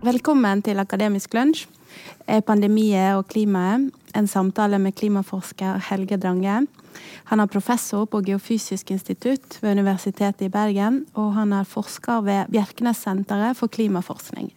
[0.00, 1.66] Velkommen til Akademisk lunsj.
[2.46, 3.90] Pandemiet og klimaet.
[4.16, 6.66] En samtale med klimaforsker Helge Drange.
[7.30, 12.50] Han er professor på Geofysisk institutt ved Universitetet i Bergen, og han er forsker ved
[12.50, 14.50] Bjerknessenteret for klimaforskning.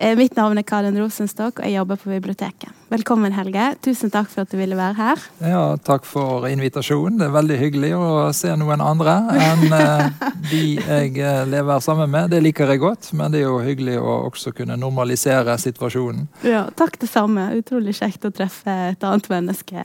[0.00, 2.70] Eh, mitt navn er Karin Rosenstock, og jeg jobber på biblioteket.
[2.86, 3.64] Velkommen, Helge.
[3.82, 5.22] Tusen takk for at du ville være her.
[5.42, 7.16] Ja, Takk for invitasjonen.
[7.18, 12.12] Det er veldig hyggelig å se noen andre enn uh, de jeg eh, lever sammen
[12.12, 12.30] med.
[12.30, 16.28] Det liker jeg godt, men det er jo hyggelig å også kunne normalisere situasjonen.
[16.46, 17.48] Ja, takk det samme.
[17.58, 19.82] Utrolig kjekt å treffe et annet menneske.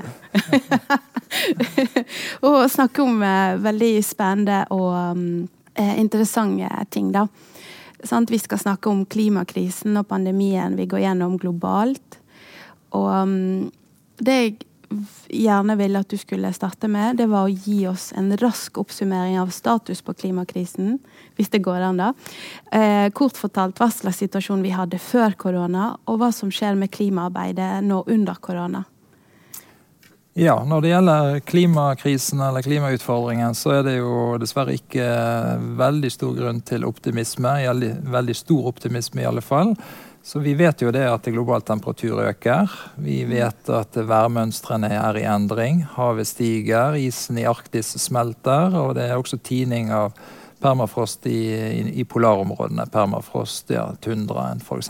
[2.51, 3.17] og snakke om
[3.65, 5.25] veldig spennende og um,
[5.97, 7.25] interessante ting, da.
[8.03, 8.31] Sant?
[8.31, 12.19] Vi skal snakke om klimakrisen og pandemien vi går gjennom globalt.
[12.93, 13.71] Og um,
[14.21, 14.55] det jeg
[15.33, 19.39] gjerne ville at du skulle starte med, det var å gi oss en rask oppsummering
[19.41, 20.99] av status på klimakrisen.
[21.37, 22.11] Hvis det går an, da.
[22.71, 26.93] Eh, kort fortalt hva slags situasjon vi hadde før korona, og hva som skjer med
[26.93, 28.83] klimaarbeidet nå under korona.
[30.33, 35.05] Ja, når det gjelder klimakrisen eller klimautfordringen, så er det jo dessverre ikke
[35.77, 37.51] veldig stor grunn til optimisme.
[38.15, 39.75] Veldig stor optimisme, i alle fall.
[40.25, 42.71] Så vi vet jo det at global temperatur øker.
[43.05, 45.83] Vi vet at værmønstrene er i endring.
[45.99, 50.15] Havet stiger, isen i Arktis smelter, og det er også tining av
[50.63, 52.87] permafrost i, i, i polarområdene.
[52.89, 54.89] Permafrost, ja, tundraen f.eks.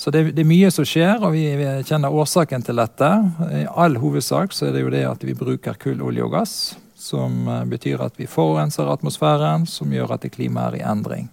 [0.00, 3.08] Så det, det, er mye som skjer, og vi, vi, kjenner årsaken til dette.
[3.52, 6.54] I all hovedsak så er det jo det at vi bruker kull, olje og gass.
[6.96, 11.28] Som eh, betyr at vi forurenser atmosfæren, som gjør at klimaet er i endring.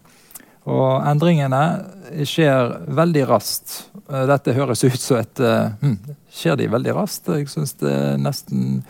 [0.68, 1.62] Og endringene
[2.28, 3.78] skjer veldig raskt.
[4.10, 5.44] Eh, dette høres ut som et
[5.80, 5.96] hm,
[6.28, 7.32] Skjer de veldig raskt?
[7.40, 8.82] Jeg syns det er nesten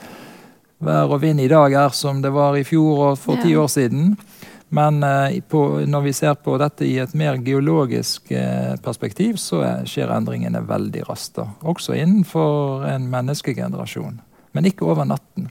[0.81, 3.69] Vær og vind i dag er som det var i fjor og for ti år
[3.69, 4.11] siden.
[4.69, 9.61] Men eh, på, når vi ser på dette i et mer geologisk eh, perspektiv, så
[9.87, 11.39] skjer endringene veldig raskt.
[11.63, 14.19] Også innenfor en menneskegenerasjon.
[14.51, 15.47] Men ikke over natten.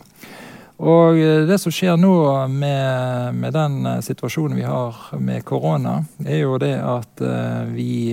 [0.77, 2.13] Og eh, det som skjer nå
[2.53, 7.25] med, med, den situasjonen vi har med korona, er jo det at
[7.73, 8.13] vi,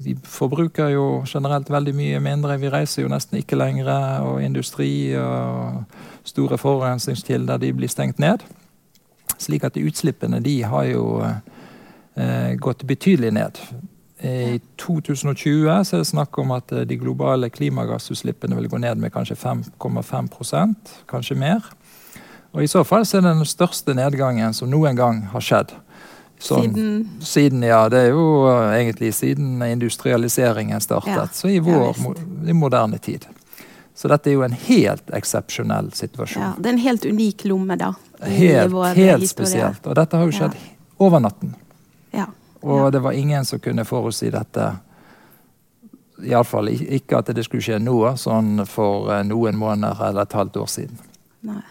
[0.00, 2.56] vi forbruker jo generelt veldig mye mindre.
[2.64, 3.92] Vi reiser jo nesten ikke lenger,
[4.24, 5.84] og industri og
[6.24, 8.40] store forurensningskilder de blir stengt ned.
[9.42, 13.58] Slik at utslippene de har jo eh, gått betydelig ned.
[14.22, 19.00] I 2020 så er det snakk om at eh, de globale klimagassutslippene vil gå ned
[19.02, 21.66] med kanskje 5,5% kanskje mer.
[22.52, 25.72] Og I så fall så er det den største nedgangen som noen gang har skjedd.
[26.42, 27.02] Sånn, siden?
[27.22, 27.62] siden?
[27.66, 31.14] Ja, det er jo eh, egentlig siden industrialiseringen startet.
[31.14, 32.14] Ja, så i vår ja,
[32.50, 33.26] i moderne tid.
[33.94, 36.42] Så dette er jo en helt eksepsjonell situasjon.
[36.42, 37.92] Ja, Det er en helt unik lomme, da.
[38.24, 39.84] Helt, helt spesielt.
[39.86, 40.72] Og dette har jo skjedd ja.
[41.04, 41.52] over natten.
[42.12, 42.30] Ja.
[42.62, 44.70] Og det var ingen som kunne forutsi dette.
[46.22, 50.60] Iallfall ikke at det skulle skje nå, sånn for eh, noen måneder eller et halvt
[50.62, 51.00] år siden.
[51.48, 51.62] Nei.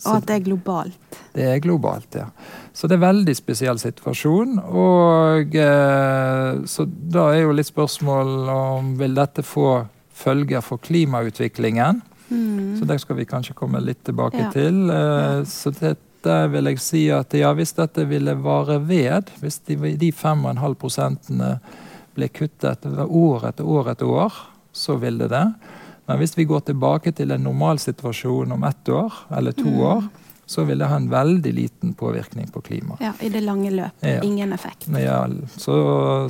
[0.00, 1.16] Og at det er globalt.
[1.34, 2.30] Det er globalt, ja.
[2.72, 4.56] Så det er en veldig spesiell situasjon.
[4.64, 9.82] Og eh, så da er jo litt spørsmål om vil dette få
[10.20, 12.02] følger for klimautviklingen.
[12.30, 12.78] Mm.
[12.78, 14.52] Så det skal vi kanskje komme litt tilbake ja.
[14.54, 14.84] til.
[14.86, 19.78] Uh, så dette vil jeg si at ja, hvis dette ville vare ved, hvis de,
[19.98, 21.56] de 5,5 prosentene
[22.16, 24.40] ble kuttet år etter år etter år,
[24.72, 25.46] så ville det.
[26.06, 29.80] Men hvis vi går tilbake til en normalsituasjon om ett år eller to mm.
[29.92, 30.08] år,
[30.50, 32.98] så vil det ha en veldig liten påvirkning på klimaet.
[33.04, 34.02] Ja, I det lange løp.
[34.02, 34.18] Ja.
[34.26, 34.88] Ingen effekt.
[34.98, 35.20] Ja,
[35.54, 35.76] så,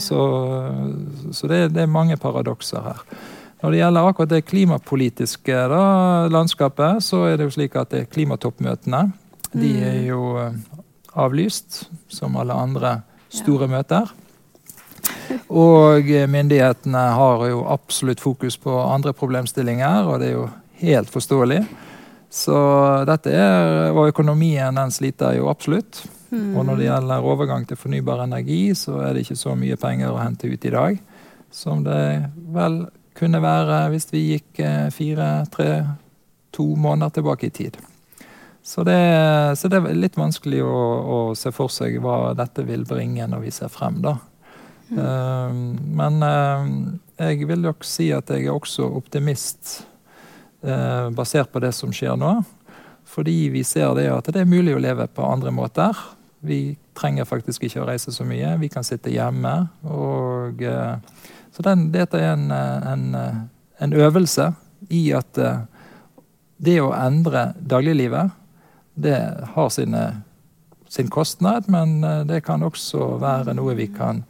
[0.00, 0.20] så,
[1.32, 3.00] så det, det, er mange paradokser her.
[3.60, 5.82] Når det gjelder akkurat det klimapolitiske da,
[6.32, 9.10] landskapet, så er det jo slik at klimatoppmøtene
[9.50, 10.06] de er mm.
[10.06, 10.58] jo eh,
[11.18, 13.00] avlyst, som alle andre
[13.34, 13.74] store ja.
[13.74, 14.12] møter.
[15.50, 20.46] Og myndighetene har jo absolutt fokus på andre problemstillinger, og det er jo
[20.82, 21.60] helt forståelig.
[22.30, 22.56] Så
[23.10, 26.04] dette er, Og økonomien den sliter jo absolutt.
[26.30, 26.56] Mm.
[26.56, 30.12] Og når det gjelder overgang til fornybar energi, så er det ikke så mye penger
[30.12, 31.00] å hente ut i dag
[31.50, 32.84] som det vel
[33.18, 35.70] kunne være hvis vi gikk eh, fire, tre,
[36.54, 37.78] to måneder tilbake i tid.
[38.62, 38.98] Så det,
[39.56, 43.46] så det er litt vanskelig å, å, se for seg hva dette vil bringe når
[43.46, 44.00] vi ser frem.
[44.04, 44.18] da.
[44.90, 44.98] Mm.
[44.98, 45.54] Uh,
[45.96, 46.66] men uh,
[47.30, 49.80] jeg vil nok si at jeg er også optimist
[50.66, 52.40] uh, basert på det som skjer nå.
[53.10, 55.96] Fordi vi ser det at det er mulig å leve på andre måter.
[56.46, 58.54] Vi trenger faktisk ikke å reise så mye.
[58.60, 59.54] Vi kan sitte hjemme.
[59.82, 60.62] og
[61.60, 63.16] så den, dette er en, en,
[63.78, 64.46] en, øvelse
[64.88, 65.58] i at eh,
[66.56, 68.32] det å endre dagliglivet,
[68.94, 69.18] det
[69.52, 70.22] har sine
[70.88, 74.24] sin kostnad, men eh, det kan også være noe vi kan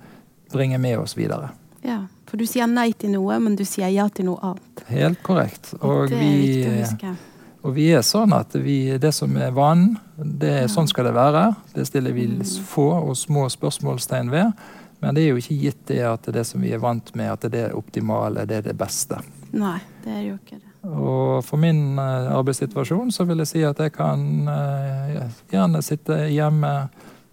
[0.53, 1.53] bringe med oss videre.
[1.87, 4.83] Ja, For du sier nei til noe, men du sier ja til noe annet.
[4.91, 5.71] Helt korrekt.
[5.81, 7.15] Og, det er vi, viktig å huske.
[7.63, 10.69] Og vi er sånn at vi, det som er vanen, det, Ja.
[10.69, 11.55] sånn skal det være.
[11.75, 12.45] Det stiller vi Mm.
[12.67, 14.53] få og små spørsmålstegn ved.
[15.01, 17.47] Men det er jo ikke gitt det at det som vi er vant med, at
[17.53, 19.21] det er optimale, det er det beste.
[19.57, 20.67] Nei, det er jo ikke det.
[20.89, 26.17] Og for min eh, arbeidssituasjon så vil jeg si at jeg kan eh, gjerne sitte
[26.33, 26.75] hjemme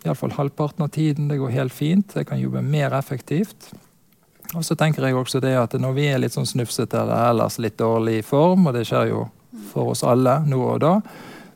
[0.05, 1.27] iallfall halvparten av tiden.
[1.31, 2.15] Det går helt fint.
[2.15, 3.71] Jeg kan jobbe mer effektivt.
[4.55, 7.57] Og så tenker jeg også det at når vi er litt sånn snufsete eller ellers
[7.59, 9.25] litt dårlig i form, og det skjer jo
[9.71, 10.93] for oss alle nå og da,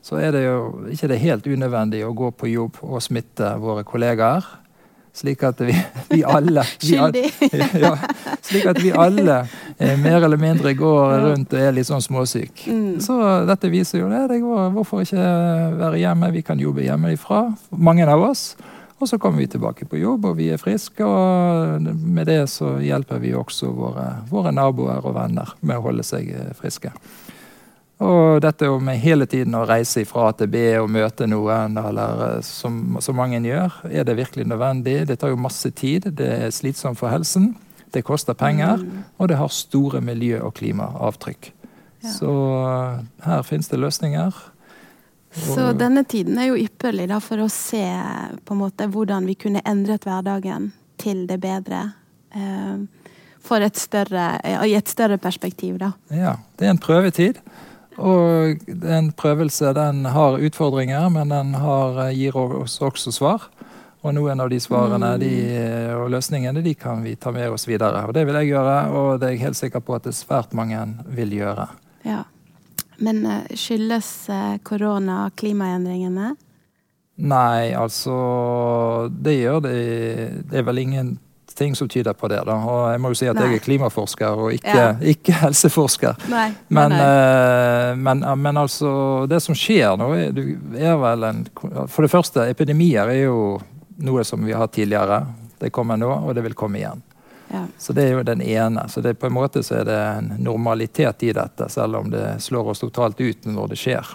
[0.02, 0.56] så er det jo
[0.92, 4.44] ikke det helt unødvendig å gå på jobb og smitte våre kollegaer.
[5.12, 5.74] Slik at vi,
[6.08, 7.16] vi alle vi al-
[7.84, 7.92] ja,
[8.40, 9.42] slik at vi alle
[9.76, 12.64] eh, mer eller mindre går rundt og er litt sånn småsyk.
[12.72, 12.94] Mm.
[13.04, 13.18] Så
[13.48, 14.22] dette viser jo det.
[14.32, 15.26] det går, hvorfor ikke
[15.82, 16.32] være hjemme?
[16.32, 17.44] Vi kan jobbe hjemmefra,
[17.76, 18.54] mange av oss.
[19.02, 21.02] Og så kommer vi tilbake på jobb, og vi er friske.
[21.02, 26.04] Og med det så hjelper vi også våre, våre naboer og venner med å holde
[26.06, 26.92] seg eh, friske.
[28.02, 32.22] Og dette med hele tiden å reise fra A til B og møte noen, eller
[32.26, 35.02] eh, som, som mange gjør, er det virkelig nødvendig?
[35.06, 37.52] Det tar jo masse tid, det er slitsomt for helsen,
[37.92, 39.02] det koster penger, Mm.
[39.18, 41.50] og det har store miljø- og klimaavtrykk.
[42.02, 42.08] Ja.
[42.16, 42.32] Så
[42.64, 44.32] eh, her finnes det løsninger.
[45.32, 47.84] Så Og- denne tiden er jo ypperlig da, for å se
[48.44, 51.92] på en måte hvordan vi kunne endret hverdagen til det bedre.
[52.34, 52.82] Eh,
[53.42, 55.92] for et større, I et større perspektiv, da.
[56.10, 57.38] Ja, det er en prøvetid.
[58.00, 63.48] Og en prøvelse den har utfordringer, men den har, eh, gir oss også svar.
[64.02, 65.20] Og noen av de svarene Mm.
[65.20, 68.06] de, eh, og løsningene de kan vi ta med oss videre.
[68.08, 70.52] Og det vil jeg gjøre, og det er jeg helt sikker på at det svært
[70.52, 71.68] mange vil gjøre.
[72.04, 72.24] Ja.
[72.98, 74.28] Men eh, skyldes
[74.64, 76.36] korona klimaendringene?
[77.18, 80.78] Nei, altså Det gjør det Det er vel
[81.52, 82.42] ingenting som tyder på det.
[82.46, 82.54] da.
[82.54, 83.44] Og jeg må jo si at Nei.
[83.52, 84.96] jeg er klimaforsker og ikke, Ja.
[85.14, 86.16] ikke helseforsker.
[86.30, 86.52] Nei.
[86.68, 87.00] Men, nei.
[87.00, 90.40] eh, men, men altså, det som skjer nå, er,
[90.80, 91.44] er vel en
[91.88, 93.60] For det første, epidemier er jo
[94.02, 95.24] noe som vi har hatt tidligere.
[95.58, 97.02] Det kommer nå, og det vil komme igjen.
[97.52, 97.66] ja.
[97.78, 98.88] Så det er jo den ene.
[98.88, 102.40] Så det, på en måte så er det en normalitet i dette, selv om det
[102.42, 104.14] slår oss totalt ut når det skjer.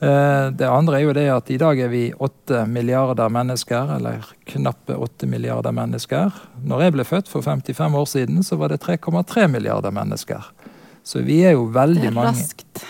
[0.00, 4.26] Eh, Det andre er jo det at i dag er vi åtte milliarder mennesker, eller
[4.46, 6.32] knappe åtte milliarder mennesker.
[6.64, 10.44] Når jeg ble født for 55 år siden, så var det 3,3 milliarder mennesker.
[11.04, 12.84] Så vi er jo Det veldig er mange raskt.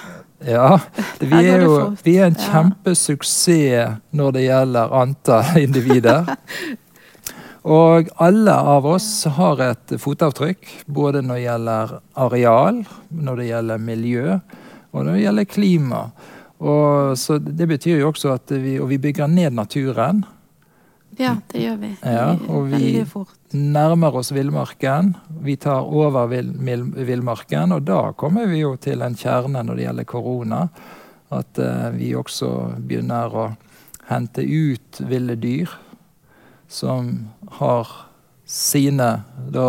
[0.47, 0.79] ja,
[1.21, 6.27] det, vi, er jo, vi er en kjempesuksess når det gjelder antall individer.
[7.67, 13.79] Og alle av oss har et fotavtrykk, både når det gjelder areal, når det gjelder
[13.83, 14.37] miljø,
[14.93, 16.03] og når det gjelder klima.
[16.61, 20.25] Og så Det betyr jo også at vi, og vi bygger ned naturen.
[21.19, 21.91] Ja, det gjør vi.
[22.05, 23.05] Ja, og vi-
[23.53, 25.15] Nærmer oss villmarken.
[25.43, 26.53] Vi tar over vill-
[27.07, 30.69] villmarken, og da kommer vi jo til en kjerne når det gjelder korona.
[31.31, 33.57] At uh, vi også begynner å
[34.09, 35.69] hente ut ville dyr
[36.69, 37.29] som
[37.59, 37.87] har
[38.47, 39.69] sine da,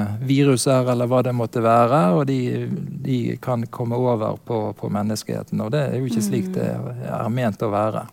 [0.00, 2.66] eh, viruser, eller hva det måtte være, og de,
[3.04, 5.60] de kan komme over på, på menneskeheten.
[5.60, 8.06] Og det er jo ikke slik det er ment å være.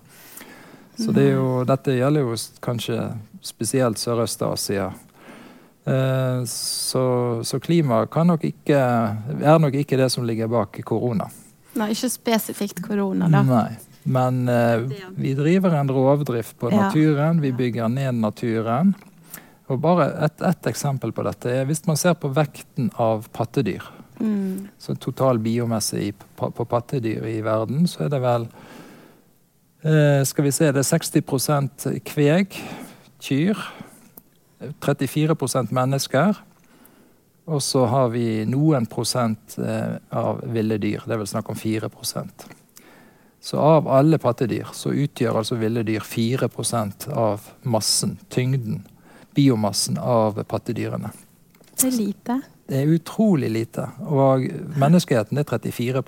[1.00, 2.98] Så det jo, dette gjelder jo kanskje
[3.42, 4.90] spesielt Sørøst-Asia.
[5.86, 7.06] Eh, så,
[7.48, 8.82] så klima kan nok ikke,
[9.42, 11.30] er nok ikke det som ligger bak korona.
[11.80, 13.46] Nei, ikke spesifikt korona, da.
[13.48, 13.70] Nei.
[14.04, 14.84] Men eh,
[15.16, 17.40] vi driver en rovdrift på naturen.
[17.42, 18.94] Vi bygger ned naturen.
[19.72, 23.86] Og bare et, ett eksempel på dette er hvis man ser på vekten av pattedyr.
[24.22, 24.68] Mm.
[24.78, 28.48] Så total biomesse i, på, på pattedyr i verden, så er det vel
[29.88, 32.60] eh, Skal vi se, det er 60% kveg,
[33.24, 33.66] kyr.
[34.62, 36.38] 34% mennesker.
[37.50, 41.02] Og så har vi noen prosent eh, av ville dyr.
[41.06, 42.46] Det er vel snakk om 4%
[43.42, 48.84] Så av alle pattedyr så utgjør altså ville dyr 4% av massen, tyngden,
[49.36, 51.12] biomassen av pattedyrene.
[51.76, 52.42] Det er lite.
[52.68, 53.88] Det er utrolig lite.
[54.08, 54.46] Og
[54.80, 56.04] menneskeheten er 34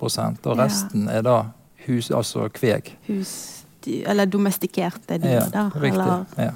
[0.46, 1.38] og resten er da
[1.86, 2.92] hus, altså kveg.
[3.08, 5.70] Husdyr, eller domestikerte dyr, Ja, da.
[5.74, 6.00] riktig.
[6.00, 6.50] Eller Ja,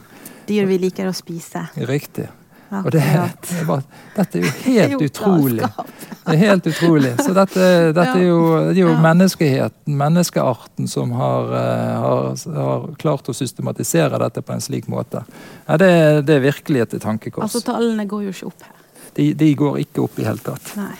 [0.49, 1.69] dyr vi liker å spise.
[1.77, 2.29] riktig.
[2.69, 3.83] Og det, det er
[4.17, 5.65] dette er jo helt utrolig.
[5.65, 7.13] Det er helt utrolig.
[7.23, 12.89] Så dette, dette er jo, det er jo menneskeheten, menneskearten, som har, eh, har, har
[13.01, 15.25] klart å systematisere dette på en slik måte.
[15.65, 15.91] Ja, det,
[16.29, 17.49] det er virkelig et tankekors.
[17.49, 18.75] Altså, tallene går jo ikke opp her.
[19.17, 20.75] De, de går ikke opp i hele tatt.
[20.79, 20.93] Nei.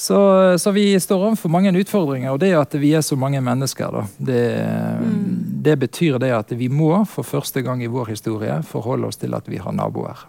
[0.00, 0.16] Så,
[0.58, 4.06] så vi står overfor mange utfordringer, og det at vi er så mange mennesker, da,
[4.16, 4.42] det,
[5.00, 5.62] Mm.
[5.64, 9.34] det betyr det at vi må for første gang i vår historie forholde oss til
[9.36, 10.24] at vi har naboer.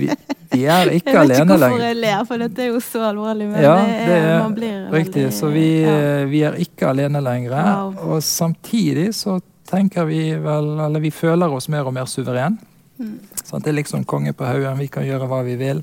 [0.00, 0.08] Vi,
[0.52, 1.30] vi er ikke alene lenger.
[1.30, 3.48] Jeg vet ikke hvorfor jeg ler, for dette er jo så alvorlig.
[3.50, 5.24] Men ja, det er, man blir riktig.
[5.24, 5.98] Veldig, så vi, ja.
[6.30, 7.56] vi, er ikke alene lenger.
[7.56, 8.14] Wow.
[8.14, 12.58] Og samtidig så tenker vi vel Eller vi føler oss mer og mer suveren.
[12.98, 13.14] Mm.
[13.42, 14.78] Sånn, det er liksom konge på haugen.
[14.78, 15.82] Vi kan gjøre hva vi vil.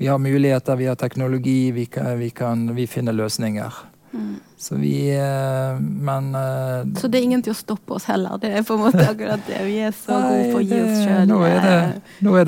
[0.00, 3.82] Vi har muligheter, vi har teknologi, vi, kan, vi, kan, vi finner løsninger.
[4.12, 4.40] Mm.
[4.56, 8.40] Så vi eh, Men eh, Så det er ingen til å stoppe oss heller?
[8.42, 9.60] Det er på en måte akkurat det.
[9.68, 11.30] Vi er så gode på å gi oss sjøl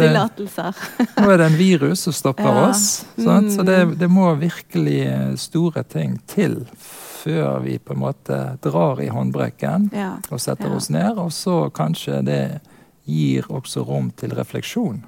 [0.02, 0.81] tillatelser.
[1.23, 2.66] nå er det en virus som stopper ja.
[2.71, 2.88] oss.
[3.16, 3.50] Mm.
[3.54, 5.04] Så det, det, må virkelig
[5.40, 6.64] store ting til
[7.23, 10.16] før vi på en måte drar i håndbrekken ja.
[10.28, 10.76] og setter ja.
[10.81, 11.23] oss ned.
[11.23, 12.42] Og så kanskje det
[13.07, 15.02] gir også rom til refleksjon.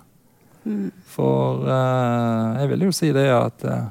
[0.65, 0.89] Mm.
[1.11, 3.91] For uh, jeg vil jo si det at uh,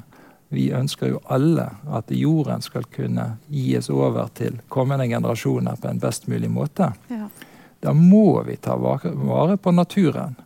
[0.54, 6.00] vi ønsker jo alle at jorden skal kunne gis over til kommende generasjoner på en
[6.02, 6.92] best mulig måte.
[7.10, 7.28] Ja.
[7.84, 10.36] Da må vi ta vare på naturen.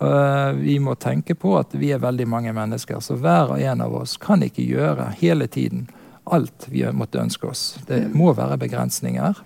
[0.00, 3.80] Uh, vi må tenke på at vi er veldig mange mennesker, så hver og en
[3.84, 5.86] av oss kan ikke gjøre hele tiden
[6.24, 7.78] alt vi måtte ønske oss.
[7.86, 8.16] Det mm.
[8.18, 9.40] må være begrensninger.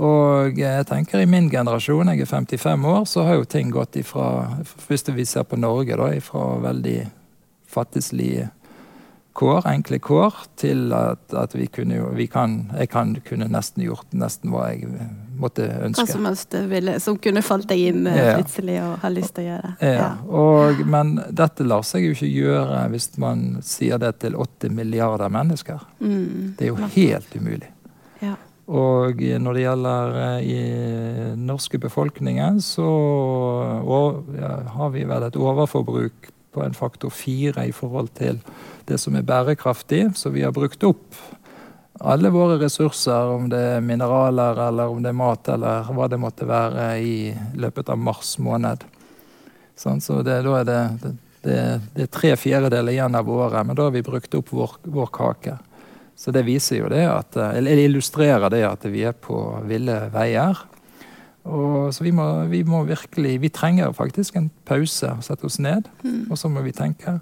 [0.00, 3.98] Og jeg tenker i min generasjon, jeg er 55 år, så har jo ting gått
[4.00, 7.00] ifra Hvis vi ser på Norge, da, ifra veldig
[7.70, 8.50] fattigslige
[9.32, 13.84] kår, enkle kår, til at, at vi kunne jo vi kan, Jeg kan kunne nesten
[13.86, 14.90] gjort nesten hva jeg
[15.40, 16.04] måtte ønske.
[16.04, 18.36] Hva som helst ville, som kunne falt deg inn eh, ja.
[18.36, 19.72] plutselig og har lyst til å gjøre.
[19.80, 19.92] Ja.
[19.94, 20.10] ja.
[20.26, 25.32] Og, men dette lar seg jo ikke gjøre hvis man sier det til 80 milliarder
[25.32, 25.86] mennesker.
[26.00, 26.56] Mm.
[26.58, 27.70] Det er jo helt umulig.
[28.20, 28.34] Ja.
[28.70, 30.58] Og når det gjelder eh, i
[31.40, 32.90] norske befolkningen, så
[33.80, 38.40] og, ja, har vi vel et overforbruk på en faktor fire i forhold til
[38.88, 40.10] det som er bærekraftig.
[40.18, 41.14] Så vi har brukt opp
[42.00, 46.18] alle våre ressurser, om det er mineraler eller om det er mat eller hva det
[46.20, 48.86] måtte være, i løpet av mars måned.
[49.76, 50.80] Sånn, så det, da er det,
[51.44, 51.58] det,
[51.96, 55.12] det er tre fjerdedeler igjen av året, men da har vi brukt opp vår, vår
[55.12, 55.58] kake.
[56.20, 59.38] Så det viser jo det at, eller illustrerer det at vi er på
[59.68, 60.58] ville veier.
[61.44, 65.88] Og, så vi må, vi må, virkelig Vi trenger faktisk en pause, sette oss ned.
[66.04, 66.26] Mm.
[66.30, 67.18] Og så må vi tenke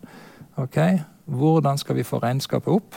[0.58, 0.78] OK,
[1.24, 2.96] hvordan skal vi få regnskapet opp?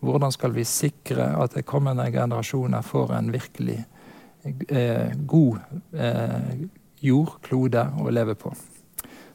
[0.00, 3.82] Hvordan skal vi sikre at de kommende generasjoner får en virkelig
[4.68, 5.58] eh, god
[5.92, 6.54] eh,
[7.04, 8.54] jordklode å leve på?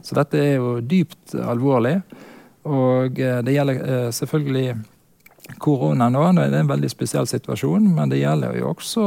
[0.02, 2.00] Så dette er jo dypt alvorlig.
[2.66, 4.76] Og eh, det gjelder eh, selvfølgelig
[5.62, 6.24] korona nå.
[6.38, 9.06] Det er en veldig spesiell situasjon, men det gjelder jo også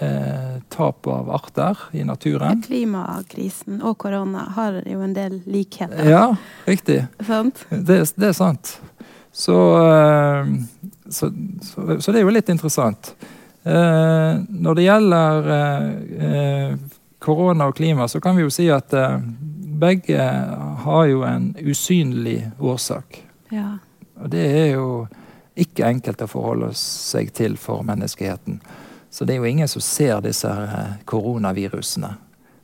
[0.00, 2.62] eh, tap av arter i naturen.
[2.66, 6.02] Klimakrisen og korona har jo en del likheter.
[6.10, 6.26] Ja,
[6.66, 7.04] riktig.
[7.18, 8.74] Det, det, er sant.
[9.32, 10.50] Så, eh,
[11.08, 11.30] så,
[11.62, 13.14] så, så, det er jo litt interessant.
[13.62, 16.76] Eh, når det gjelder eh,
[17.22, 18.92] korona og klima, så kan vi jo si at
[19.80, 20.22] begge
[20.84, 23.22] har jo en usynlig årsak.
[23.54, 23.76] Ja.
[24.20, 24.88] Og det er jo
[25.54, 28.58] ikke enkelt å forholde seg til for menneskeheten.
[29.14, 32.08] Så det er jo ingen som ser disse eh, koronavirusene.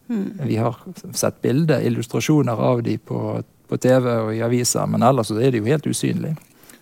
[0.09, 0.41] Mm.
[0.43, 0.77] Vi har
[1.15, 5.61] sett bilder, illustrasjoner av dem på, på, TV og i aviser, men ellers er de
[5.61, 6.35] jo helt usynlige.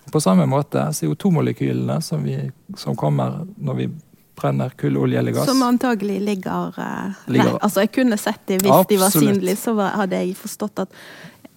[0.09, 2.25] På samme måte CO2-molekylene som,
[2.81, 3.91] som, kommer når vi
[4.41, 5.51] brenner kull, olje eller gass.
[5.51, 7.59] Som antagelig ligger, uh, ligger.
[7.61, 8.89] Altså Jeg kunne sett dem hvis Absolutt.
[8.89, 10.97] de var synlige, så hadde jeg forstått at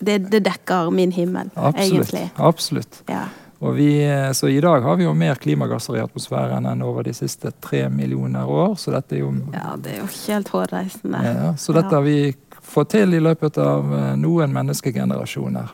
[0.04, 1.80] det, det dekker min himmel, Absolutt.
[1.88, 2.28] egentlig.
[2.36, 3.04] Absolutt.
[3.08, 3.30] Ja.
[3.62, 3.92] Vi,
[4.34, 7.84] så i dag har vi jo mer klimagasser i atmosfæren enn over de siste tre
[7.94, 8.74] millioner år.
[8.82, 11.22] Så dette er jo Ja, det er jo helt hårreisende.
[11.28, 15.70] Ja, så dette har vi fått til i løpet av eh, noen menneskegenerasjoner.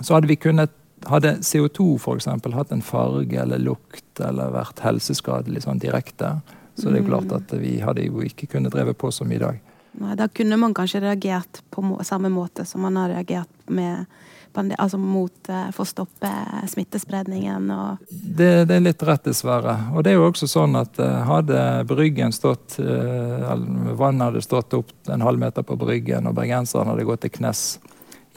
[0.00, 0.72] Så hadde vi kunnet
[1.08, 2.26] hadde CO2 f.eks.
[2.54, 6.40] hatt en farge eller lukt eller vært helseskadelig sånn direkte,
[6.76, 9.40] så det er jo klart at vi hadde jo ikke kunnet drevet på som i
[9.40, 9.60] dag.
[9.92, 14.06] Nei, Da kunne man kanskje reagert på må samme måte som man har reagert med
[14.54, 16.30] altså mot eh, for å stoppe
[16.68, 17.70] smittespredningen.
[18.10, 19.76] Det, det, er litt rett, dessverre.
[19.94, 23.46] Og det er jo også sånn at eh, hadde Bryggen stått eh,
[23.94, 27.78] Vannet hadde stått opp en halv meter på Bryggen, og bergenserne hadde gått til knes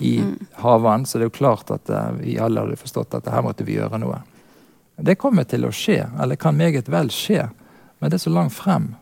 [0.01, 0.38] i mm.
[0.63, 3.75] havvann, så det er jo klart at vi alle hadde forstått at her måtte vi
[3.77, 4.24] gjøre noe.
[4.98, 7.45] Det kommer til å skje, eller kan meget vel skje,
[8.01, 8.95] men det er så langt frem.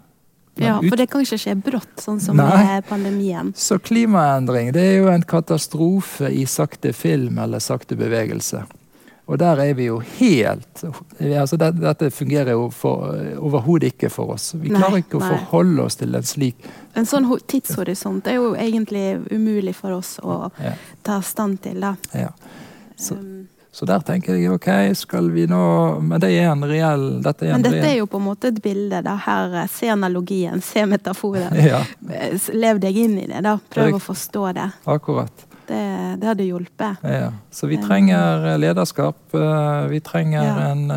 [0.60, 2.50] Ja, for det kan ikke skje brått, sånn som Nei.
[2.60, 3.54] med pandemien.
[3.56, 8.66] Så klimaendring det er jo en katastrofe i sakte film eller sakte bevegelse.
[9.32, 12.66] Og der er vi jo helt altså det, Dette fungerer jo
[13.40, 14.50] overhodet ikke for oss.
[14.60, 15.30] Vi klarer nei, ikke å nei.
[15.38, 16.66] forholde oss til en slik
[17.00, 20.74] En sånn tidshorisont er jo egentlig umulig for oss å ja.
[21.06, 21.80] ta stand til.
[21.80, 21.96] da.
[22.12, 22.34] Ja.
[23.00, 23.48] Så, um.
[23.72, 24.68] Så der tenker jeg ok,
[25.00, 28.08] skal vi nå Men det er en reell dette er Men dette reell, er jo
[28.12, 29.00] på en måte et bilde.
[29.06, 31.56] da, Her, eh, Se analogien, se metaforen.
[31.56, 31.80] Ja,
[32.54, 33.40] Lev deg inn i det.
[33.48, 34.68] da, Prøv å forstå det.
[34.86, 35.48] akkurat.
[35.72, 36.98] Det, det hadde hjulpet.
[37.08, 37.30] Ja.
[37.50, 39.16] Så vi trenger eh, lederskap.
[39.34, 40.72] eh, Vi trenger Ja.
[40.74, 40.92] en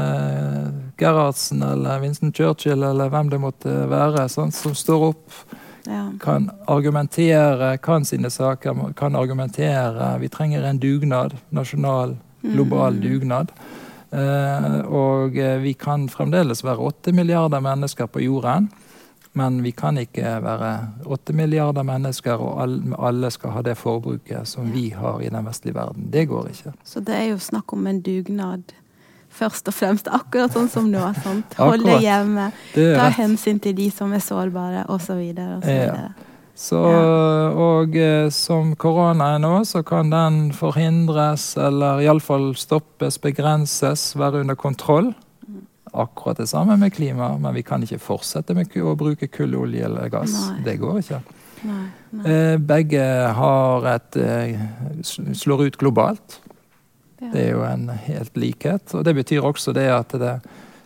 [0.99, 5.31] Gerhardsen eller Winston Churchill eller hvem det måtte være, sånn, som står opp,
[5.87, 6.09] Ja.
[6.19, 10.19] kan argumentere, kan sine saker, kan argumentere.
[10.19, 11.35] Vi trenger en dugnad.
[11.53, 12.17] Nasjonal,
[12.53, 13.53] global dugnad.
[14.15, 18.71] Eh, og eh, vi kan fremdeles være åtte milliarder mennesker på jorden.
[19.35, 20.69] Men vi kan ikke være
[21.11, 22.61] åtte milliarder mennesker, og
[23.09, 26.07] alle, skal ha det forbruket som vi har i den vestlige verden.
[26.13, 26.73] Det går ikke.
[26.87, 28.77] Så det er jo snakk om en dugnad.
[29.35, 31.03] Først og fremst, akkurat sånn som nå.
[31.25, 31.57] Sant?
[31.59, 35.25] Holde hjemme, ta hensyn til de som er sårbare, osv.
[35.35, 36.13] Ja.
[36.55, 44.13] Så, og eh, som korona er nå, så kan den forhindres, eller iallfall stoppes, begrenses,
[44.19, 45.11] være under kontroll.
[45.95, 49.83] Akkurat det samme med klima, men vi kan ikke fortsette med å bruke kull, olje
[49.87, 50.35] eller gass.
[50.53, 50.63] Nei.
[50.67, 51.21] Det går ikke.
[51.65, 51.83] Nei,
[52.15, 52.25] nei.
[52.31, 53.05] Eh, Begge
[53.39, 54.65] har et eh,
[55.03, 56.39] slår ut globalt.
[57.19, 57.31] Ja.
[57.33, 58.95] Det er jo en helt likhet.
[58.95, 60.37] Og det betyr også det at det,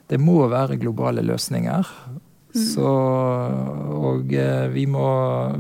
[0.09, 1.89] det må være globale løsninger.
[2.55, 5.09] Så, og eh, vi må,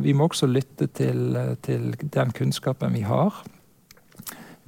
[0.01, 3.43] vi må også lytte til, til den kunnskapen vi har.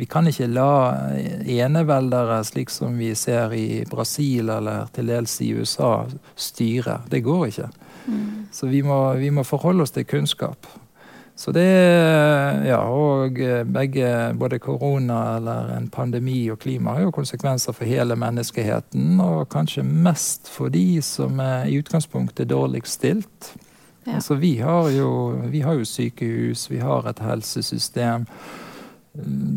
[0.00, 0.96] Vi kan ikke la
[1.44, 7.02] eneveldere, slik som vi ser i Brasil eller til dels i USA, styre.
[7.12, 7.68] Det går ikke.
[8.06, 8.22] Mm.
[8.52, 10.68] Så vi må, vi må forholde oss til kunnskap.
[11.40, 11.64] Så det
[12.68, 17.88] Ja, og eh, begge, både korona eller en pandemi og klima, har jo konsekvenser for
[17.88, 19.20] hele menneskeheten.
[19.20, 23.54] Og kanskje mest for de som er i utgangspunktet dårligst stilt.
[24.06, 24.18] Ja.
[24.18, 28.26] Altså, vi har, jo, vi har jo sykehus, vi har et helsesystem.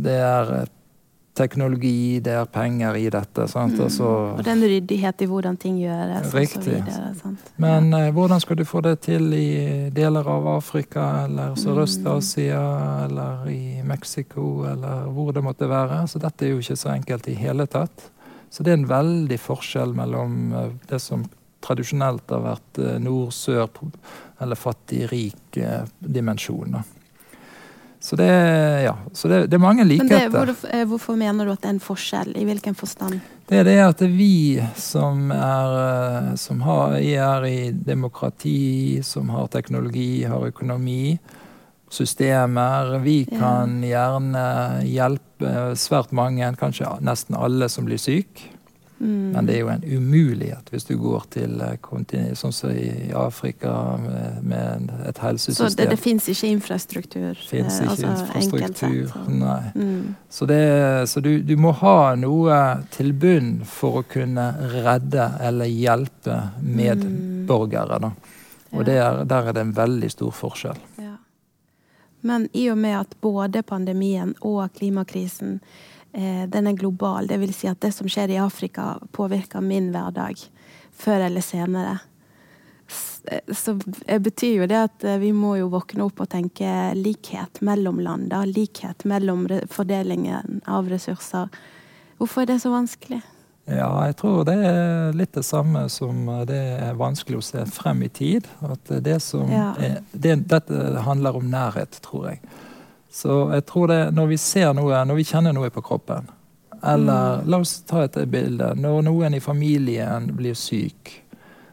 [0.08, 0.72] Det er eh,
[1.34, 3.48] teknologi, det er penger i dette.
[3.50, 3.75] Mm.
[3.82, 6.78] Altså, Og den ryddighet i hvordan ting gjøres, Riktig.
[6.78, 7.36] videre.
[7.58, 12.63] Men eh, hvordan skal du få det til i deler av Afrika eller Sørøst-Asia
[13.06, 16.08] eller i Mexico eller hvor det måtte være?
[16.08, 18.10] Så dette er jo ikke så enkelt i hele tatt.
[18.54, 21.26] Så det er en veldig forskjell mellom eh, det som
[21.63, 23.69] tradisjonelt har vært eh, nord-sør
[24.43, 26.78] eller fattig-rik eh, dimensjon.
[28.04, 28.26] Så det,
[28.84, 30.50] ja, så det, det er mange Men det, likheter.
[30.84, 32.34] hvorfor, eh, mener du at det er en forskjell?
[32.36, 33.22] I hvilken forstand?
[33.48, 39.48] Det er det at vi som er, eh, som har, er i demokrati, som har
[39.48, 41.16] teknologi, har økonomi,
[41.94, 44.44] systemer, vi kan gjerne
[44.84, 48.50] hjelpe svært mange, kanskje nesten alle som blir syk.
[49.04, 49.32] Mm.
[49.36, 53.74] Men det er jo en umulighet hvis du går til eh, sånn som i Afrika
[54.42, 55.76] med, et Så helsesystem.
[55.76, 57.34] det, det fins ikke infrastruktur?
[57.50, 59.08] Fins eh, ikke altså sett, infrastruktur.
[59.12, 59.72] så- Nei.
[59.76, 60.16] Mm.
[60.30, 62.62] Så, det, så du, du må ha noe
[62.96, 68.00] til bunn for å kunne redde eller hjelpe medborgere.
[68.00, 68.12] Da.
[68.74, 68.84] Og Ja.
[68.84, 70.80] det er, der er det en veldig stor forskjell.
[70.98, 71.18] Ja.
[72.22, 75.60] Men i og med at både pandemien og klimakrisen
[76.13, 80.38] den er global, det vil si at det som skjer i Afrika, påvirker min hverdag
[80.93, 81.99] før eller senere,
[83.32, 83.73] eh, så
[84.06, 88.02] det betyr jo det at eh, vi må jo våkne opp og tenke likhet mellom
[88.04, 88.34] land.
[88.54, 91.49] Likhet mellom fordelingen av ressurser.
[92.19, 93.21] Hvorfor er det så vanskelig?
[93.65, 97.63] Ja, jeg tror det er litt det samme som eh, det er vanskelig å se
[97.71, 98.49] frem i tid.
[98.62, 99.71] At det som Ja.
[99.80, 102.43] er, det, Dette handler om nærhet, tror jeg.
[103.13, 106.32] Så jeg tror det når vi ser noe, når vi kjenner noe på kroppen
[106.82, 108.73] Eller la oss ta et bilde.
[108.76, 111.12] Når noen i familien blir syk,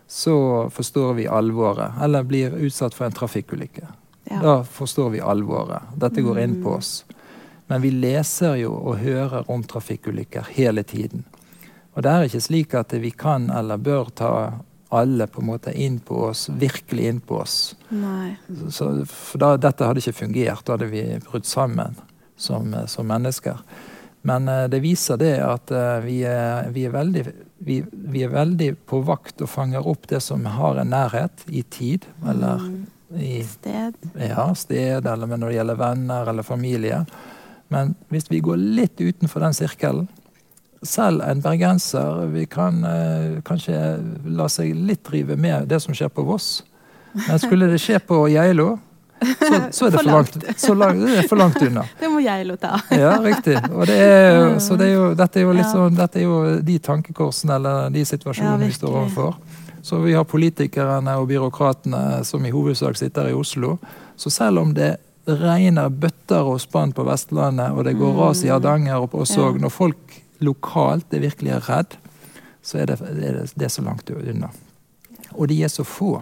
[0.07, 1.97] så forstår vi alvoret.
[2.03, 3.89] Eller blir utsatt for en trafikkulykke.
[4.31, 4.39] Ja.
[4.43, 5.91] Da forstår vi alvoret.
[5.99, 6.93] Dette går inn på oss.
[7.67, 11.25] Men vi leser jo og hører om trafikkulykker hele tiden.
[11.97, 14.33] Og det er ikke slik at vi kan eller bør ta
[14.91, 17.57] alle på en måte inn på oss, virkelig inn på oss.
[17.95, 18.35] Nei.
[18.75, 21.99] Så, for da, dette hadde ikke fungert, da hadde vi brutt sammen
[22.41, 23.61] som, som mennesker.
[24.27, 27.25] Men uh, det viser det at uh, vi, er, vi, er veldig,
[27.65, 31.63] vi, vi er veldig på vakt og fanger opp det som har en nærhet i
[31.63, 32.61] tid, eller
[33.11, 33.21] Mm.
[33.21, 33.95] i Sted.
[34.15, 37.01] ja, sted, eller når det gjelder venner eller familie.
[37.69, 40.07] Men hvis vi går litt utenfor den sirkelen
[40.83, 43.77] Selv en bergenser vi kan eh, kanskje
[44.25, 46.63] la seg litt rive med det som skjer på Voss.
[47.13, 48.79] Men skulle det skje på Geilo,
[49.21, 51.85] så, så er det For langt, så langt, det er for langt unna.
[52.01, 52.79] Det må Geilo ta.
[52.91, 53.59] Ja, riktig.
[53.75, 56.39] Og det er, så det er jo, dette er jo litt sånn, dette er jo
[56.65, 59.37] de tankekorsene eller de situasjonene Ja, vi står overfor.
[59.83, 63.77] Så vi har politikerne og byråkratene som i hovedsak sitter i Oslo.
[64.17, 64.95] Så selv om det
[65.29, 69.61] regner bøtter og spann på Vestlandet, og det går ras i Hardanger og på Sogn.
[69.65, 71.97] Når folk lokalt er virkelig er redd,
[72.63, 74.51] så er det, er det, det er så langt unna.
[75.33, 76.19] Og de er så få.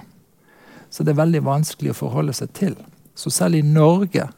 [0.91, 2.77] Så det er veldig vanskelig å forholde seg til.
[3.19, 4.29] Så selv i Norge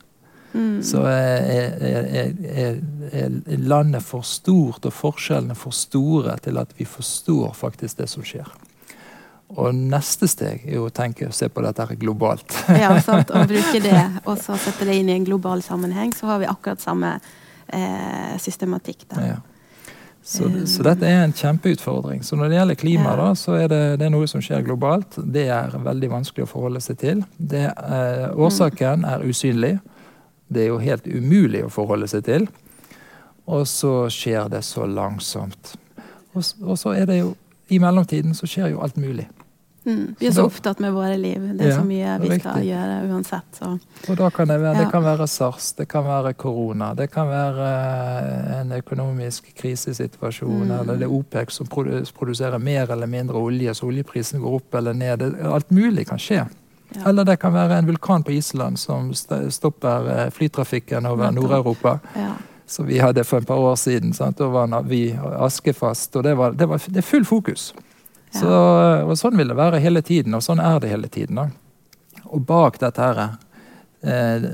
[0.52, 0.80] mm.
[0.86, 2.80] så er, er,
[3.12, 8.24] er, landet for stort, og forskjellene for store til at vi forstår faktisk det som
[8.26, 8.48] skjer.
[9.50, 12.54] Og neste steg er å tenke å se på dette her globalt.
[12.70, 13.32] ja, sant.
[13.34, 16.50] Og bruke det og så sette det inn i en global sammenheng, så har vi
[16.50, 17.16] akkurat samme
[17.66, 19.08] eh, systematikk.
[19.10, 19.24] Da.
[19.26, 19.40] Ja.
[20.22, 22.20] Så, så, dette er en kjempeutfordring.
[22.24, 25.16] Så når det gjelder klima, da, så er det, det er noe som skjer globalt.
[25.16, 27.22] Det er veldig vanskelig å forholde seg til.
[27.38, 29.78] Det, eh, årsaken er usynlig.
[30.52, 32.46] Det er jo helt umulig å forholde seg til.
[33.48, 35.74] Og så skjer det så langsomt.
[36.34, 37.34] Og, og så er det jo
[37.70, 39.28] I mellomtiden så skjer jo alt mulig.
[39.84, 40.14] Mm.
[40.18, 41.40] Vi er så opptatt med våre liv.
[41.56, 43.48] Det er ja, så mye vi skal gjøre uansett.
[43.56, 43.70] Så.
[44.12, 44.84] Og da kan det, være, ja.
[44.84, 50.66] det kan være sars, det kan være korona, det kan være eh, en økonomisk krisesituasjon,
[50.68, 50.74] mm.
[50.80, 54.96] eller det er OPEC som produserer mer eller mindre olje, så oljeprisen går opp eller
[54.96, 55.24] ned.
[55.48, 56.44] Alt mulig kan skje.
[56.90, 57.02] Ja.
[57.08, 61.98] Eller det kan være en vulkan på Island som stopper eh, flytrafikken over Nord-Europa.
[62.18, 62.34] Ja.
[62.70, 64.12] Som vi hadde for et par år siden.
[64.14, 64.38] Sant?
[64.38, 66.16] Da var vi askefast.
[66.16, 67.72] Og det, var, det, var, det er full fokus.
[68.30, 68.50] Så,
[69.06, 71.40] og Sånn vil det være hele tiden, og sånn er det hele tiden.
[71.40, 71.48] Da.
[72.30, 73.22] Og bak dette her,
[74.06, 74.46] eh,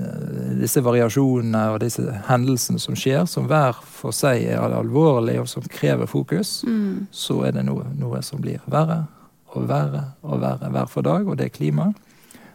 [0.61, 5.67] disse variasjonene og disse hendelsene som skjer, som hver for seg er alvorlige og som
[5.69, 7.07] krever fokus, mm.
[7.13, 9.05] så er det noe, noe, som blir verre
[9.57, 11.91] og verre og verre hver for dag, og det er klima.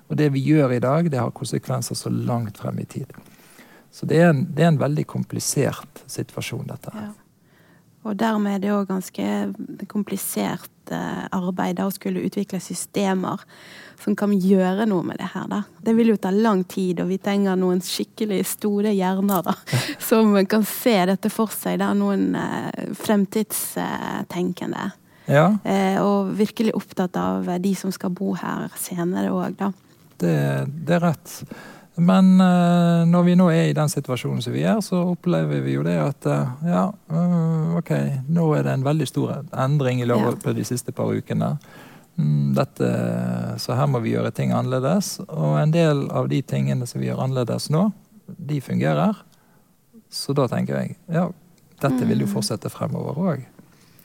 [0.10, 3.14] Og det vi gjør i dag, det har konsekvenser så langt frem i tid.
[3.92, 7.12] Så det er en, det er en veldig komplisert situasjon, dette her.
[7.12, 7.21] Ja.
[8.02, 9.26] Og dermed er det òg ganske
[9.92, 13.44] komplisert eh, arbeid å skulle utvikle systemer
[14.02, 15.46] som kan gjøre noe med det her.
[15.52, 15.62] da.
[15.86, 19.54] Det vil jo ta lang tid, og vi trenger noen skikkelig store hjerner da,
[20.10, 21.82] som kan se dette for seg.
[21.82, 24.88] Er noen eh, fremtidstenkende.
[25.30, 25.46] Ja.
[25.62, 29.70] Eh, og virkelig opptatt av de som skal bo her senere òg, da.
[30.22, 30.34] Det,
[30.86, 31.38] det er rett.
[32.00, 35.76] Men uh, når vi nå er i den situasjonen som vi er, så opplever vi
[35.76, 37.92] jo det at uh, ja, uh, ok,
[38.32, 41.58] nå er det en veldig stor endring i løpet av de siste par ukene.
[42.16, 42.88] Mm, dette,
[43.60, 45.18] så her må vi gjøre ting annerledes.
[45.28, 47.90] Og en del av de tingene som vi gjør annerledes nå,
[48.40, 49.20] de fungerer.
[50.12, 51.28] Så da tenker jeg ja,
[51.82, 52.36] dette vil jo mm.
[52.36, 53.48] fortsette fremover òg.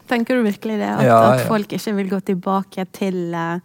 [0.07, 0.91] Tenker du virkelig det?
[0.91, 1.35] At, ja, ja.
[1.35, 3.59] at, folk ikke vil gå tilbake til uh,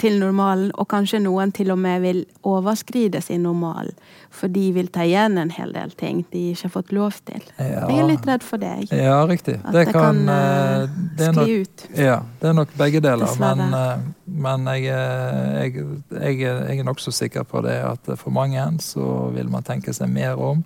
[0.00, 3.92] til normalen, og kanskje noen til og med vil overskride sin normal,
[4.30, 7.44] for de vil ta igjen en hel del ting de ikke har fått lov til.
[7.56, 7.86] Ja.
[7.88, 8.90] Jeg er litt redd for deg.
[8.92, 9.56] Ja, riktig.
[9.62, 11.86] At det, det kan, kan uh, det skli nok, ut.
[11.96, 13.24] Ja, det er nok begge deler.
[13.24, 13.70] Dessverre.
[13.70, 18.66] Men, uh, men jeg, jeg, jeg, jeg er nokså sikker på det at for mange
[18.84, 20.64] så vil man tenke seg mer om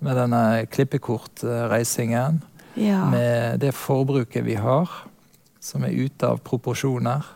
[0.00, 2.40] med denne klippekortreisingen.
[2.78, 3.04] Ja.
[3.10, 4.88] Med det forbruket vi har,
[5.60, 7.26] som er ute av proporsjoner.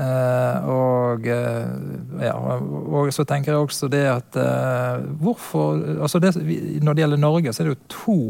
[0.00, 6.30] Uh, og, uh, ja, og, så tenker jeg også det at uh, hvorfor altså det,
[6.80, 8.20] Når det gjelder Norge, så er det jo to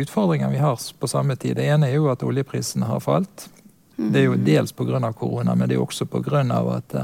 [0.00, 1.58] utfordringer vi har på samme tid.
[1.58, 3.50] Det ene er jo at oljeprisen har falt.
[3.98, 4.44] Det er jo mm.
[4.46, 5.12] dels pga.
[5.12, 6.40] korona, men det er også pga.
[6.76, 6.94] at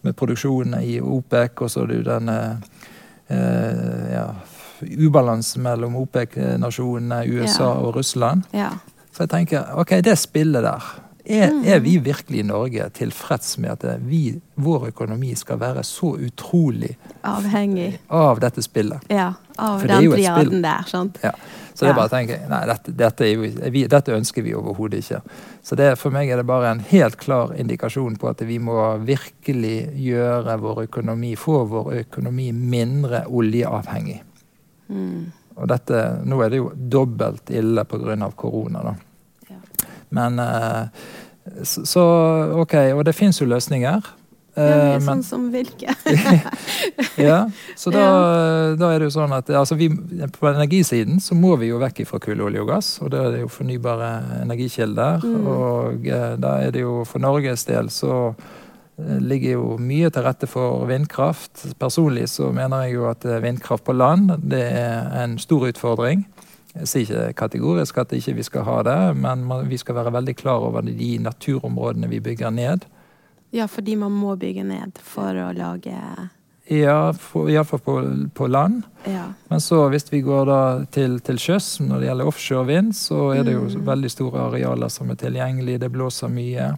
[0.00, 2.58] med produksjonen i OPEC og så er det jo denne
[3.28, 4.26] ja,
[4.98, 7.70] ubalansen mellom OPEC-nasjonene USA ja.
[7.70, 8.42] og Russland.
[8.52, 8.70] Ja.
[9.12, 11.64] Så jeg tenker ok, det spillet der er, mm.
[11.64, 16.92] er, vi virkelig i Norge tilfreds med at vi, vår økonomi skal være så utrolig
[17.24, 19.06] Avhengig av dette spillet?
[19.08, 20.84] Ja, av For den triaden der.
[20.90, 21.20] sant?
[21.24, 21.32] Ja.
[21.74, 25.00] Så det er bare å tenke nei, dette, dette, jo, vi, dette ønsker vi overhodet
[25.00, 25.22] ikke.
[25.64, 28.76] Så det, for meg er det bare en helt klar indikasjon på at vi må
[29.02, 34.20] virkelig gjøre vår økonomi, få vår økonomi mindre oljeavhengig.
[34.92, 35.32] Mm.
[35.56, 38.30] Og dette, nå er det jo dobbelt ille pga.
[38.36, 38.84] korona.
[38.84, 38.94] da.
[40.14, 41.06] Men eh,
[41.64, 42.04] så
[42.62, 42.76] OK.
[42.94, 44.14] Og det fins jo løsninger.
[44.54, 45.90] Ja, eh, sånn som hvilke?
[47.18, 47.40] ja,
[47.74, 48.04] så da,
[48.80, 49.88] da, er det jo sånn at altså vi,
[50.36, 52.90] På energisiden så må vi jo vekk fra kull, olje og gass.
[53.02, 54.10] Og da er det jo fornybare
[54.44, 55.24] energikilder.
[55.26, 55.48] Mm.
[55.54, 58.34] Og eh, da er det jo for Norges del så
[58.94, 61.64] ligger jo mye til rette for vindkraft.
[61.80, 66.22] Personlig så mener jeg jo at vindkraft på land det er en stor utfordring.
[66.74, 70.12] Jeg sier ikke kategorisk at ikke vi ikke skal ha det, men vi skal være
[70.16, 72.86] veldig klar over de naturområdene vi bygger ned.
[73.54, 75.94] Ja, fordi man må bygge ned for å lage
[76.64, 77.94] Ja, iallfall på,
[78.34, 78.82] på land.
[79.06, 79.28] Ja.
[79.50, 80.60] Men så hvis vi går da
[80.90, 83.82] til, til sjøs, når det gjelder offshore vind, så er det jo mm.
[83.86, 85.82] veldig store arealer som er tilgjengelige.
[85.84, 86.70] Det blåser mye.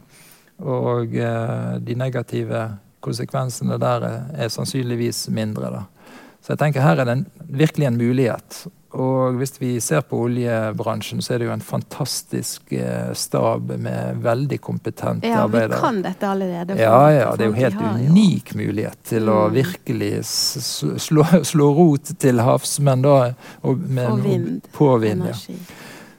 [0.58, 2.66] Og eh, de negative
[3.04, 5.84] konsekvensene der er, er sannsynligvis mindre, da.
[6.42, 7.26] Så jeg tenker her er det en,
[7.62, 8.58] virkelig en mulighet.
[8.96, 14.22] Og hvis vi ser på oljebransjen, så er det jo en fantastisk eh, stab med
[14.24, 16.78] veldig kompetente Ja, vi kan dette allerede.
[16.80, 17.56] Ja, ja, det er jo?
[17.60, 19.52] Helt unik mulighet til å Mm.
[19.58, 24.62] virkelig slå, slå rot til havs, men da med, På vind.
[24.72, 25.26] på vind.
[25.28, 25.34] Ja.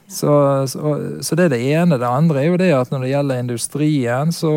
[0.08, 1.98] Så, så, så det er det ene.
[2.00, 4.52] Det andre er jo det at når det gjelder industrien så,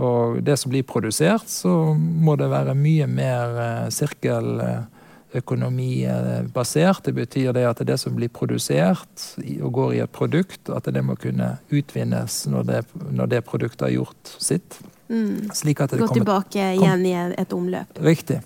[0.00, 3.90] og det som blir produsert, så må det være mye mer eh,
[5.30, 7.04] sirkeløkonomibasert.
[7.04, 11.02] Det betyr det at det som blir produsert og går i et produkt, at det
[11.04, 14.80] må kunne utvinnes når det, når det produktet har gjort sitt.
[15.08, 15.50] Mm.
[15.54, 17.98] Slik at det Gå tilbake igjen i et omløp.
[18.00, 18.40] Riktig.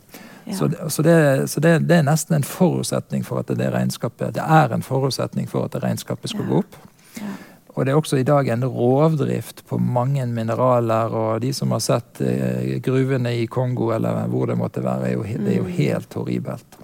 [0.44, 0.56] Ja.
[0.56, 4.34] Så, det, så, det, så det, det er nesten en forutsetning for at det regnskapet
[4.36, 6.50] Det er en forutsetning for at det regnskapet skal Ja.
[6.50, 6.76] gå opp.
[7.16, 7.30] Ja.
[7.74, 11.82] Og det er også i dag en rovdrift på mange mineraler, og de som har
[11.82, 15.64] sett eh, gruvene i Kongo eller hvor det måtte være, er jo, det er jo
[15.66, 15.72] Mm.
[15.78, 16.78] helt horribelt.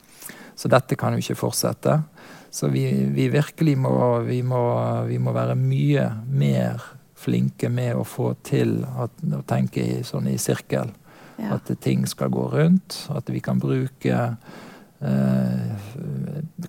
[0.57, 2.03] Så dette kan jo ikke fortsette.
[2.51, 4.63] Så vi, vi virkelig må vi, må
[5.07, 6.83] vi må være mye mer
[7.15, 10.91] flinke med å få til at, å tenke i, sånn i sirkel.
[11.39, 11.55] Ja.
[11.55, 14.17] At ting skal gå rundt, at vi kan bruke
[15.01, 15.73] eh,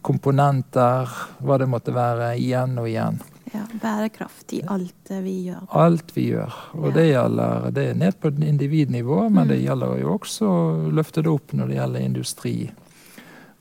[0.01, 1.10] komponenter,
[1.41, 3.19] hva det måtte være, igjen og igjen.
[3.54, 3.66] Ja.
[3.82, 5.66] Bærekraft i alt vi gjør.
[5.76, 6.54] Alt vi gjør.
[6.74, 6.92] Og Ja.
[6.96, 9.66] det gjelder det er ned på individnivå, men det Mm.
[9.66, 12.72] gjelder jo også å løfte det opp når det gjelder industri.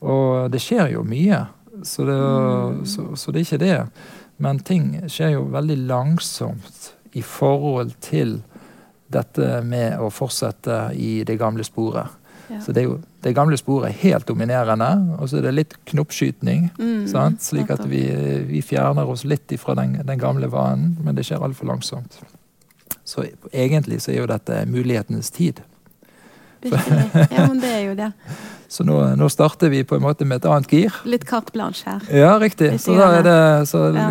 [0.01, 1.47] Og det skjer jo mye,
[1.83, 2.85] så det, Mm.
[2.85, 3.87] så, så det er ikke det.
[4.39, 8.41] Men ting skjer jo veldig langsomt i forhold til
[9.11, 12.07] dette med å fortsette i det gamle sporet.
[12.59, 16.69] Så det, jo, det gamle sporet er helt dominerende, og så er det litt knoppskyting.
[16.79, 17.41] Mm, Sant?
[17.41, 18.01] Slik at vi,
[18.49, 22.19] vi fjerner oss litt ifra den, den gamle vanen, men det skjer altfor langsomt.
[23.05, 25.61] Så egentlig så er jo dette mulighetenes tid.
[26.61, 27.27] Virkelig.
[27.31, 28.11] Ja, men det er jo det.
[28.71, 30.93] Så nå, nå starter vi på en måte med et annet gir.
[31.09, 32.05] Litt carte blanche her.
[32.15, 32.69] Ja, riktig.
[32.79, 34.05] Så da er det så, Ja.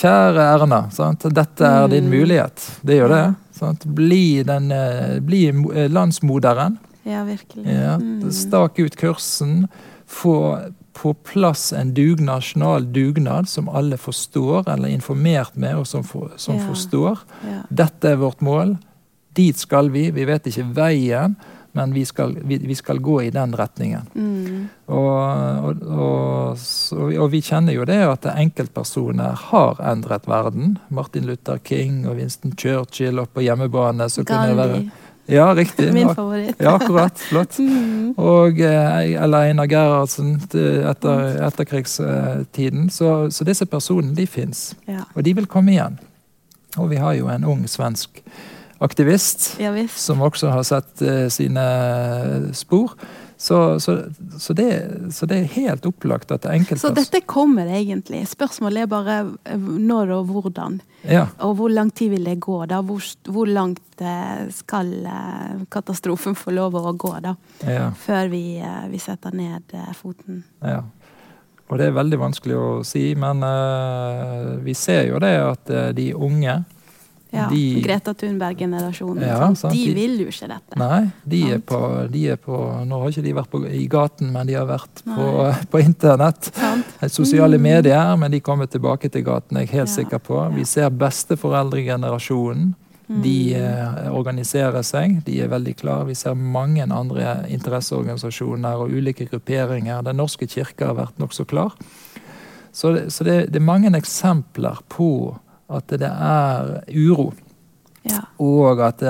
[0.00, 1.26] Kjære Erna, sant?
[1.34, 2.10] dette er din Mm.
[2.14, 2.62] mulighet.
[2.86, 3.34] Det gjør det.
[3.58, 3.84] Sant?
[3.84, 6.78] Bli, den, eh, bli eh, landsmoderen.
[7.04, 7.64] Ja, virkelig.
[7.66, 8.30] Ja, Mm.
[8.32, 9.68] Stake ut kursen.
[10.06, 10.58] Få
[10.92, 16.02] på plass en dug, nasjonal dugnad som alle forstår, eller er informert med, og som,
[16.04, 16.66] for, som Ja.
[16.66, 17.18] forstår.
[17.46, 17.60] Ja.
[17.70, 18.76] Dette er vårt mål.
[19.36, 20.10] Dit skal vi.
[20.10, 21.36] Vi vet ikke veien,
[21.72, 24.02] men vi skal, vi, vi skal gå i den retningen.
[24.14, 24.68] Mm.
[24.88, 26.58] Og, og, og,
[27.22, 30.78] og vi kjenner jo det at enkeltpersoner har endret verden.
[30.90, 34.08] Martin Luther King og Winston Churchill og på hjemmebane.
[34.10, 34.90] Så kunne det være, Gandhi.
[35.30, 35.92] Ja, riktig.
[35.94, 36.60] Min favoritt.
[36.60, 37.18] Ja, akkurat.
[37.30, 37.58] Flott.
[38.10, 38.14] Mm.
[38.18, 40.32] Og, eh, eller Einar Gerhardsen
[40.90, 42.88] etter etterkrigstiden.
[42.90, 45.04] Så, så disse personene de fins, Ja.
[45.14, 45.98] og de vil komme igjen.
[46.76, 48.22] Og vi har jo en ung svensk
[48.80, 51.64] aktivist ja som også har sett uh, sine
[52.56, 52.96] spor.
[53.40, 54.02] Så, så,
[54.38, 58.26] så, det, så det er helt opplagt at det Så dette kommer egentlig.
[58.28, 59.14] Spørsmålet er bare
[59.48, 60.76] eh, når og hvordan.
[61.08, 62.58] ja, Og hvor lang tid vil det gå?
[62.68, 62.82] da?
[62.84, 63.00] Hvor,
[63.32, 67.32] hvor langt eh, skal eh, katastrofen få lov å gå da?
[67.64, 68.60] ja, Før vi,
[68.92, 70.44] vi setter ned foten.
[70.60, 70.82] ja.
[71.70, 76.08] Og det er veldig vanskelig å si, men uh, vi ser jo det at de
[76.18, 76.56] unge
[77.32, 79.22] Ja, De- Greta Thunberg-generasjonen.
[79.22, 80.76] Ja, De de- vil jo ikke dette.
[80.80, 81.78] Nei, de er, på,
[82.10, 85.04] de er på Nå har ikke de vært på, i gaten, men de har vært
[85.06, 85.26] på,
[85.70, 86.50] på internett.
[86.54, 86.86] Sant?
[87.12, 87.62] Sosiale Mm.
[87.62, 90.42] medier, men de kommer tilbake til gaten, jeg er helt Ja, sikker på.
[90.56, 92.74] Vi ser besteforeldregenerasjonen.
[93.08, 93.60] De Mm.
[94.06, 96.06] eh, organiserer seg, de er veldig klare.
[96.06, 100.02] Vi ser mange andre interesseorganisasjoner og ulike grupperinger.
[100.04, 101.72] Den norske kirke har vært nokså klar.
[102.72, 105.36] Så, så det, det er mange eksempler på
[105.70, 107.30] at det er uro.
[108.08, 108.22] Ja.
[108.40, 109.02] Og at,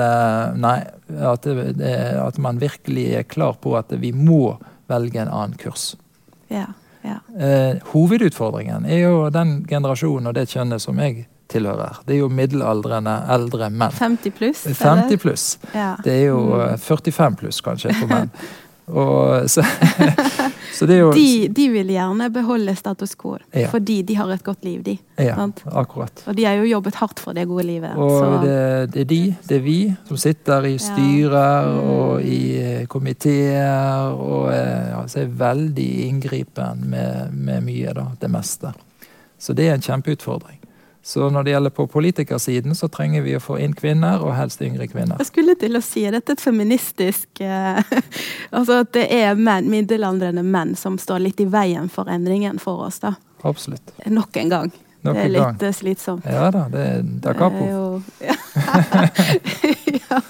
[0.59, 0.77] nei,
[1.15, 4.57] at, det, at man virkelig er klar på at vi må
[4.91, 5.93] velge en annen kurs.
[6.51, 6.67] Ja.
[7.07, 7.21] Ja.
[7.39, 12.03] Eh, hovedutfordringen er jo den generasjonen og det kjønnet som jeg tilhører.
[12.07, 13.95] Det er jo middelaldrende eldre menn.
[13.97, 14.67] 50 pluss?
[14.83, 15.47] 50 pluss.
[15.75, 15.95] Ja.
[16.05, 16.67] Det er jo Mm.
[16.75, 18.29] eh, 45 pluss kanskje for menn.
[19.01, 19.63] Og, så,
[21.01, 23.69] jo De, de vil gjerne beholde status quo, Ja.
[23.69, 24.99] fordi de har et godt liv, de.
[25.19, 25.35] Ja,
[25.67, 26.23] akkurat.
[26.27, 27.97] Og de har jo jobbet hardt for det gode livet.
[27.97, 31.91] Og så- det, det er de, det er vi, som sitter i styrer Mm.
[31.91, 38.07] og i eh, komiteer og eh, ja, så er veldig inngripen med, med mye, da.
[38.21, 38.73] Det meste.
[39.39, 40.60] Så det er en kjempeutfordring.
[41.03, 44.61] Så når det gjelder på politikersiden, så trenger vi å få inn kvinner, og helst
[44.63, 45.17] yngre kvinner.
[45.23, 47.81] Jeg skulle til å si at dette er et feministisk eh,
[48.57, 52.85] Altså at det er menn, middelaldrende menn som står litt i veien for endringen for
[52.85, 53.15] oss, da.
[53.49, 53.95] Absolutt.
[54.07, 54.73] Nok en gang.
[55.01, 55.63] Nok det er litt gang.
[55.65, 56.27] eh, slitsomt.
[56.29, 58.03] Ja da, det er da capo.
[58.21, 58.37] ja.
[60.11, 60.21] ja,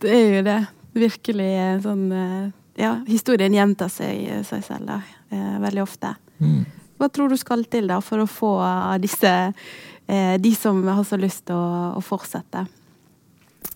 [0.00, 0.60] det er jo det.
[0.94, 2.46] Virkelig eh, sånn eh,
[2.80, 5.02] ja, historien gjentar seg, seg selv da,
[5.62, 6.14] veldig ofte.
[6.40, 6.64] Mm.
[6.98, 8.54] Hva tror du skal til da for å få
[9.02, 9.30] disse
[10.06, 12.66] De som har så lyst til å, å, fortsette?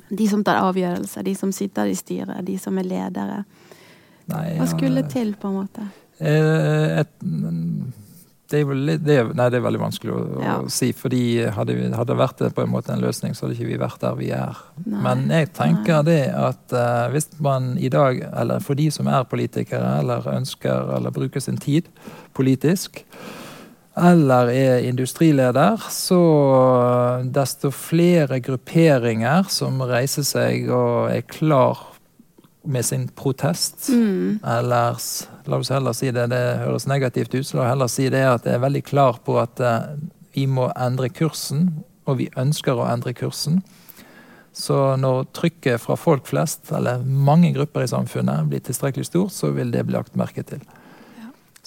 [0.09, 3.39] De som tar avgjørelser, de som sitter i styret, de som er ledere.
[4.29, 5.87] Nei, Hva skulle ja, til, på en måte?
[6.19, 7.15] Eh, et,
[8.49, 10.55] det er, litt, det, er, nei, det er veldig vanskelig å, ja.
[10.65, 10.91] å si.
[10.97, 11.21] fordi
[11.53, 14.31] hadde, hadde vært på en måte en løsning, så hadde ikke vi vært der vi
[14.33, 14.63] er.
[14.85, 15.03] Nei.
[15.05, 16.07] Men jeg tenker nei.
[16.09, 20.95] det at uh, hvis man i dag, eller for de som er politikere, eller ønsker
[20.97, 21.93] eller bruker sin tid
[22.37, 23.03] politisk,
[23.99, 26.19] eller er industrileder, så
[27.35, 31.85] desto flere grupperinger som reiser seg og er klar
[32.69, 33.89] med sin protest.
[33.89, 34.39] Mm.
[34.45, 34.99] Eller
[35.49, 38.25] la oss heller si det, det høres negativt ut, så la oss heller si det
[38.29, 39.95] at jeg er veldig klar på at uh,
[40.37, 41.71] vi må endre kursen,
[42.09, 43.63] og vi ønsker å endre kursen.
[44.59, 49.53] Så når trykket fra folk flest, eller mange grupper i samfunnet, blir tilstrekkelig stort, så
[49.55, 50.63] vil det bli lagt merke til.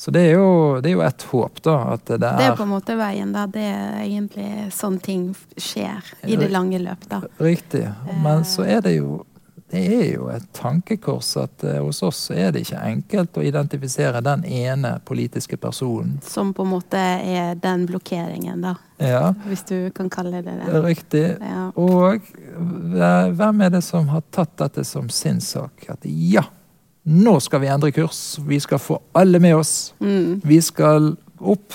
[0.02, 1.76] Så det er, jo, det er, jo, et håp, da.
[1.94, 3.44] At det, er Det er på en måte veien, da.
[3.46, 7.20] Det er egentlig sånn ting skjer i det lange løp, da.
[7.38, 7.84] Riktig.
[8.24, 9.20] Men så er det jo
[9.72, 14.20] det er jo et tankekors at uh, hos oss er det ikke enkelt å identifisere
[14.26, 16.18] den ene politiske personen.
[16.28, 18.74] Som på en måte er den blokkeringen, da.
[18.98, 19.36] Ja.
[19.46, 20.82] Hvis du kan kalle det det.
[20.82, 21.24] Riktig.
[21.40, 21.70] Ja.
[21.80, 22.26] Og
[23.38, 25.86] hvem er det som har tatt dette som sin sak?
[25.94, 26.44] At ja,
[27.04, 28.40] nå skal vi endre kurs.
[28.48, 29.94] Vi skal få alle med oss.
[30.00, 30.42] Mm.
[30.44, 31.74] Vi skal opp.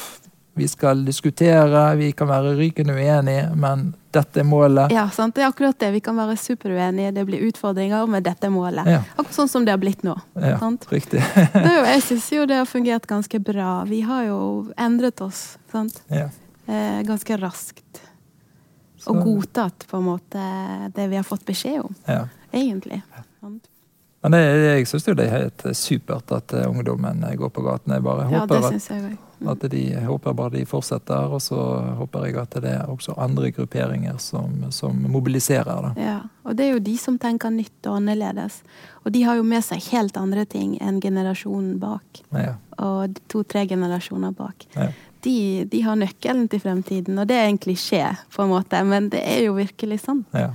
[0.56, 1.94] Vi skal diskutere.
[1.96, 4.94] Vi kan være rykende uenige, men dette er målet.
[4.94, 5.34] Ja, sant?
[5.36, 5.90] Det er akkurat det.
[5.92, 8.88] Vi kan være superuenige, det blir utfordringer, men dette målet.
[8.88, 9.02] Ja.
[9.16, 10.14] Akkurat sånn som det har blitt nå.
[10.40, 10.86] Ja, sant?
[10.88, 11.20] riktig.
[11.68, 13.82] jo, jeg syns jo det har fungert ganske bra.
[13.90, 14.40] Vi har jo
[14.80, 16.00] endret oss sant?
[16.08, 16.30] Ja.
[16.66, 18.02] Eh, ganske raskt.
[18.96, 19.12] Så.
[19.12, 20.50] Og godtatt på en måte
[20.96, 22.24] det vi har fått beskjed om, ja.
[22.56, 23.02] egentlig.
[23.42, 23.66] Sant?
[24.26, 27.92] Men det, jeg syns det er helt supert at eh, ungdommen går på gaten.
[27.94, 29.50] Jeg bare ja, håper at, mm.
[29.52, 31.58] at de håper bare de fortsetter, og så
[32.00, 35.70] håper jeg at det er også andre grupperinger som, som mobiliserer.
[35.84, 35.92] Da.
[36.02, 38.56] Ja, og det er jo de som tenker nytt og annerledes.
[39.04, 42.18] Og de har jo med seg helt andre ting enn generasjonen bak.
[42.34, 42.56] Ja.
[42.82, 44.66] Og to-tre generasjoner bak.
[44.74, 44.88] Ja.
[45.22, 45.36] De,
[45.70, 48.02] de, har nøkkelen til fremtiden, og det er en klisjé,
[48.34, 50.26] på en måte, men det er jo virkelig sant.
[50.34, 50.50] Ja.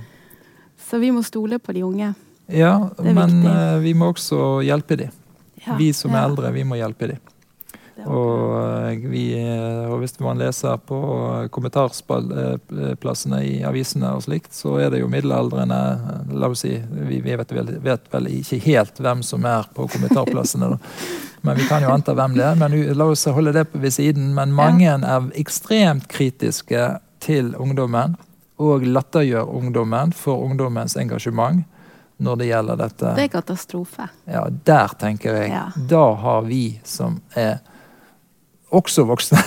[0.76, 2.10] Så vi må stole på de unge.
[2.46, 5.12] Ja, men uh, vi må også hjelpe dem.
[5.62, 7.20] Ja, vi som er eldre, vi må hjelpe dem.
[8.06, 10.98] Og, eh, vi, eh, og hvis man leser på
[11.54, 15.78] kommentarplassene i avisene og slikt, så er det jo middelaldrende
[16.32, 19.86] La oss si, vi, vi vet, vel, vet, vel, ikke helt hvem som er på
[19.92, 20.72] kommentarplassene.
[21.46, 22.58] men vi kan jo anta hvem det er.
[22.58, 24.32] Men la oss holde det ved siden.
[24.34, 26.88] Men mange er ekstremt kritiske
[27.22, 28.16] til ungdommen
[28.62, 31.62] og lattergjør ungdommen for ungdommens engasjement
[32.22, 33.12] når det gjelder dette.
[33.18, 34.08] Det er katastrofe.
[34.30, 35.52] Ja, der tenker jeg.
[35.52, 35.66] Ja.
[35.76, 37.60] Da har vi som er
[38.72, 39.40] også voksne,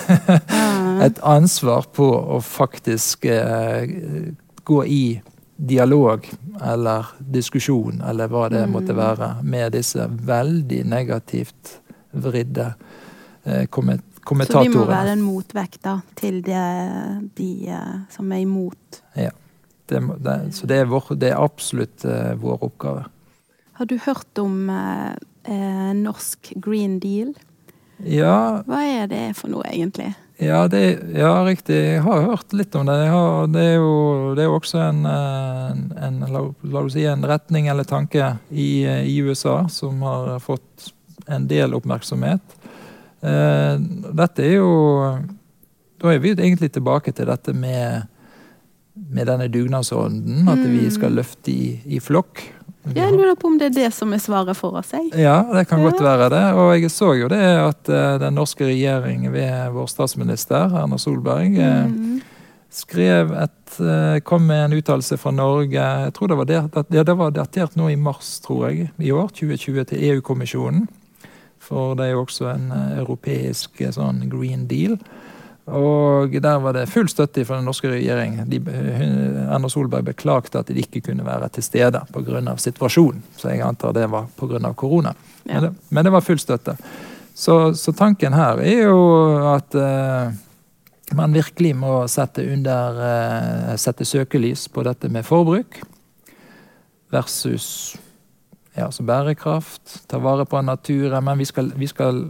[1.06, 3.88] et ansvar på å faktisk eh,
[4.66, 5.06] gå i
[5.56, 6.28] dialog
[6.62, 8.76] eller diskusjon, eller hva det mm.
[8.76, 11.80] måtte være, med disse veldig negativt
[12.12, 12.68] vridde
[13.44, 14.52] eh, kommentatorene.
[14.52, 16.68] Så vi må være en motvekt da, til det,
[17.38, 19.02] de uh, som er imot?
[19.18, 19.34] Ja.
[19.86, 23.06] Det, det, så det er, vår, det er absolutt uh, vår oppgave.
[23.78, 25.14] Har du hørt om uh,
[25.48, 27.36] uh, norsk Green Deal?
[28.02, 28.64] Ja.
[28.66, 30.10] Hva er det for noe, egentlig?
[30.42, 30.82] Ja, det,
[31.16, 31.78] ja riktig.
[31.78, 32.98] Jeg har hørt litt om det.
[33.14, 36.42] Har, det, er jo, det er jo også en, en, en la,
[36.82, 40.90] oss si en retning eller tanke i, i, USA som har fått
[41.32, 42.58] en del oppmerksomhet.
[43.22, 44.74] dette er jo
[45.98, 48.04] Da er vi egentlig tilbake til dette med
[48.96, 51.18] med denne dugnadsånden, at vi skal mm.
[51.20, 52.44] løfte i, i flokk.
[52.94, 54.92] Jeg lurer på om det er det som er svaret for oss.
[54.94, 55.10] Jeg.
[55.18, 55.90] Ja, det kan ja.
[55.90, 56.44] godt være det.
[56.54, 61.58] Og jeg så jo det at uh, den norske regjering ved vår statsminister Erna Solberg
[61.58, 62.20] uh, mm.
[62.70, 66.62] skrev et uh, kom med en uttalelse fra Norge Jeg tror det var, det,
[66.94, 70.86] ja, det var datert nå i mars, tror jeg, i år, 2020, til EU-kommisjonen.
[71.66, 72.70] For det er jo også en
[73.02, 75.00] europeisk sånn green deal.
[75.66, 78.38] Og der var det full støtte fra den norske regjering.
[78.50, 78.60] De,
[79.50, 82.58] Erna Solberg beklagte at de ikke kunne være til stede pga.
[82.58, 83.24] situasjonen.
[83.38, 84.74] Så jeg antar det var pga.
[84.74, 85.16] korona.
[85.44, 85.62] Ja.
[85.62, 86.78] Men, men, det, var full støtte.
[87.34, 89.02] Så, så tanken her er jo
[89.56, 90.30] at uh,
[91.18, 93.02] man virkelig må sette, under,
[93.72, 95.82] uh, sette søkelys på dette med forbruk
[97.10, 97.98] versus
[98.76, 100.04] ja, altså bærekraft.
[100.08, 101.24] Ta vare på naturen.
[101.24, 102.28] Men vi skal, vi skal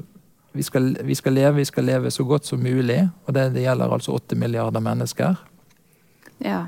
[0.56, 3.66] vi skal, vi skal, leve, vi skal leve så godt som mulig, og det, det
[3.66, 5.36] gjelder altså åtte milliarder mennesker.
[6.38, 6.66] Ja.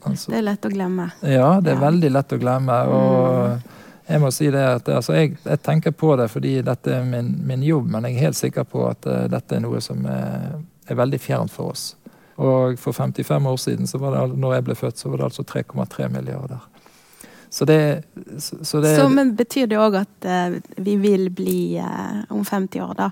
[0.00, 1.10] Altså, det er lett å glemme.
[1.20, 1.84] Ja, det er ja.
[1.84, 2.78] veldig lett å glemme.
[2.88, 3.78] og mm.
[4.10, 7.30] Jeg må si det at altså, jeg, jeg, tenker på det fordi dette er min,
[7.46, 10.56] min, jobb, men jeg er helt sikker på at uh, dette er noe som er,
[10.88, 11.84] er, veldig fjernt for oss.
[12.40, 15.28] Og for 55 år siden, så var det, når jeg ble født, så var det
[15.28, 16.64] altså 3,3 milliarder.
[17.50, 18.02] Så det,
[18.38, 22.84] så det så, Men betyr det òg at uh, vi vil bli uh, om 50
[22.84, 23.10] år, da?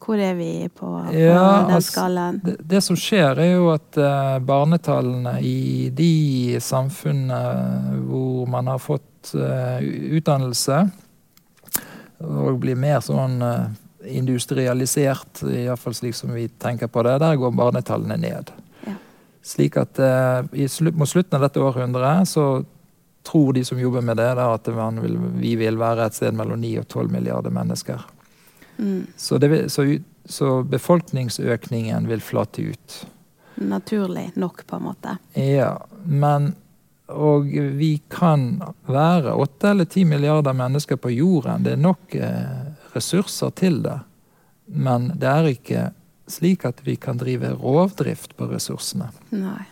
[0.00, 2.38] Hvor er vi på, på ja, den altså, skalaen?
[2.44, 8.80] Det, det, som skjer, er jo at uh, barnetallene i de samfunnene hvor man har
[8.80, 10.78] fått utdannelse,
[12.24, 13.42] og blir mer sånn
[14.08, 18.52] industrialisert, iallfall slik som vi tenker på det, der går barnetallene ned.
[18.86, 18.94] Ja.
[19.44, 22.46] Slik at mot slutten av dette århundret så
[23.26, 24.68] tror de som jobber med det, at
[25.02, 28.06] vil, vi vil være et sted mellom 9 og 12 milliarder mennesker.
[28.78, 29.06] Mm.
[29.16, 29.84] Så, vil, så,
[30.24, 33.06] så, befolkningsøkningen vil flate ut.
[33.60, 35.16] Naturlig nok, på en måte.
[35.36, 36.54] Ja, men
[37.10, 41.64] og vi kan være 8 eller 10 milliarder mennesker på jorden.
[41.66, 43.96] Det er nok eh, ressurser til det.
[44.70, 45.88] Men det er ikke
[46.30, 49.10] slik at vi kan drive rovdrift på ressursene.
[49.34, 49.66] Nei.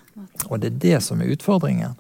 [0.49, 1.95] Og det er det som er utfordringen.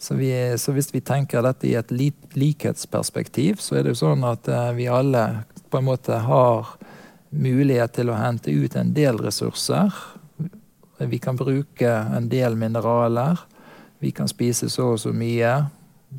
[0.00, 4.22] Så, vi, så, hvis vi tenker dette i et likhetsperspektiv, så er det jo sånn
[4.24, 5.24] at eh, vi alle
[5.68, 6.70] på en måte har
[7.36, 9.92] mulighet til å hente ut en del ressurser.
[11.04, 13.44] Vi kan bruke en del mineraler.
[14.00, 15.52] Vi kan spise så og så mye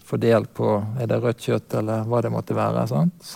[0.05, 2.85] fordelt på er det rødt kjøtt eller hva det måtte være.
[2.85, 3.33] sant?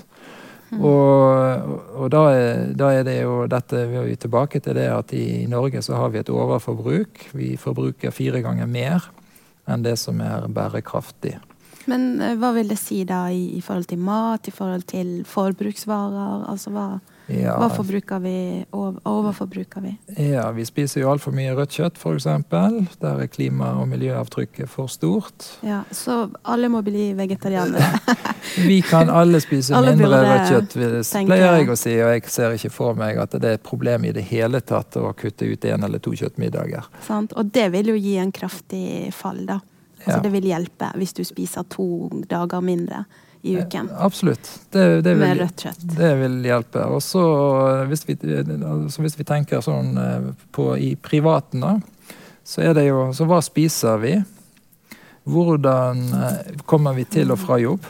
[0.70, 0.80] Mm.
[0.86, 1.76] Og,
[2.06, 5.26] og da, er, da, er, det jo dette Vi er tilbake til det at i,
[5.41, 7.32] i Norge så har vi et overforbruk.
[7.34, 9.14] Vi forbruker fire ganger mer
[9.68, 11.38] enn det som er bærekraftig.
[11.89, 15.11] Men eh, hva vil det si da i, i, forhold til mat, i forhold til
[15.30, 16.47] forbruksvarer?
[16.51, 16.88] Altså hva,
[17.28, 17.55] ja.
[17.57, 18.38] hva forbruker vi,
[18.76, 19.93] og overforbruker vi?
[20.30, 22.28] Ja, vi spiser jo altfor mye rødt kjøtt, f.eks.
[23.01, 25.47] Der er klima- og miljøavtrykket for stort.
[25.65, 27.99] Ja, Så alle må bli vegetarianere?
[28.69, 30.78] vi kan alle spise alle mindre rødt kjøtt,
[31.26, 31.95] pleier jeg å si.
[31.99, 34.97] Og jeg ser ikke for meg at det er et problem i det hele tatt
[35.01, 36.89] å kutte ut én eller to kjøttmiddager.
[37.07, 39.61] Sant, Og det vil jo gi en kraftig fall, da.
[40.05, 41.86] Altså, det vil hjelpe hvis du spiser to
[42.30, 43.05] dager mindre
[43.46, 43.89] i uken.
[44.00, 44.60] Absolutt.
[44.70, 45.48] Det, det vil.
[45.98, 46.86] Det vil hjelpe.
[46.89, 47.22] Og så
[47.86, 51.76] hvis, altså hvis, vi tenker sånn eh, på i privaten, da,
[52.46, 54.16] så er det jo Så hva spiser vi?
[55.30, 57.86] Hvordan eh, kommer vi til og fra jobb?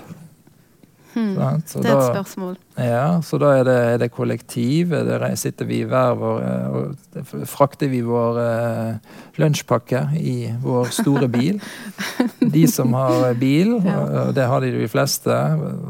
[1.15, 1.35] Hmm.
[1.63, 2.55] det er et spørsmål.
[2.75, 4.91] Ja, så da er det, er det kollektiv.
[4.91, 10.91] Er det, sitter vi hver vår eh, og Frakter vi vår uh, lunsjpakke i vår
[10.97, 11.61] store bil.
[12.55, 15.37] De som har bil, og det har de de fleste.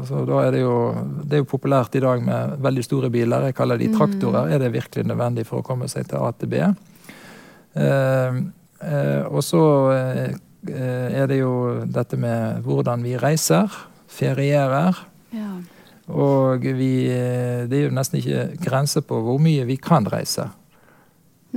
[0.06, 0.76] Så da er det jo
[1.24, 3.48] Det er jo populært i dag med veldig store biler.
[3.50, 3.98] Jeg kaller de hmm.
[3.98, 4.54] traktorer.
[4.54, 6.62] Er det virkelig nødvendig for å komme seg til A til B?
[7.74, 8.38] Uh,
[8.78, 9.64] uh, og så
[10.66, 13.70] er det jo dette med hvordan vi reiser,
[14.10, 14.98] ferierer.
[15.34, 15.50] Ja.
[16.06, 16.92] Og vi,
[17.66, 20.46] det er jo nesten ikke grenser på hvor mye vi kan reise.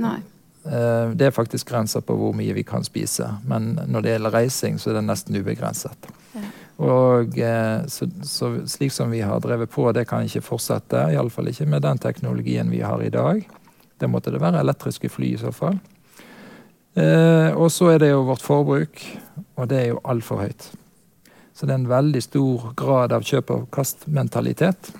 [0.00, 0.18] Nei.
[0.64, 4.34] Eh, det er faktisk grenser på hvor mye vi kan spise, men når det gjelder
[4.34, 6.10] reising, så er det nesten ubegrenset.
[6.34, 6.48] Ja.
[6.80, 11.08] Og eh, så, så, Slik som vi har drevet på, det kan ikke fortsette.
[11.12, 13.42] Iallfall ikke med den teknologien vi har i dag.
[14.00, 15.80] Det måtte det være elektriske fly i så fall.
[16.96, 19.02] Eh, og så er det jo vårt forbruk,
[19.56, 20.70] og det er jo altfor høyt.
[21.54, 24.92] Så det er en veldig stor grad av kjøp-og-kast-mentalitet.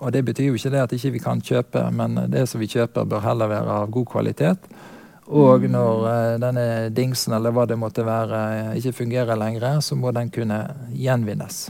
[0.00, 2.60] Og det betyr jo ikke det at ikke vi ikke kan kjøpe, men det som
[2.60, 4.70] vi kjøper, bør heller være av god kvalitet.
[5.30, 5.70] Og mm.
[5.70, 10.32] når uh, denne dingsen eller hva det måtte være, ikke fungerer lenger, så må den
[10.34, 10.62] kunne
[10.96, 11.68] gjenvinnes.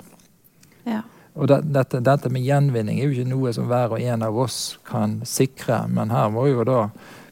[0.88, 1.02] Ja.
[1.36, 4.38] Og det, dette, dette, med gjenvinning er jo ikke noe som hver og en av
[4.38, 6.86] oss kan sikre, men her må jo da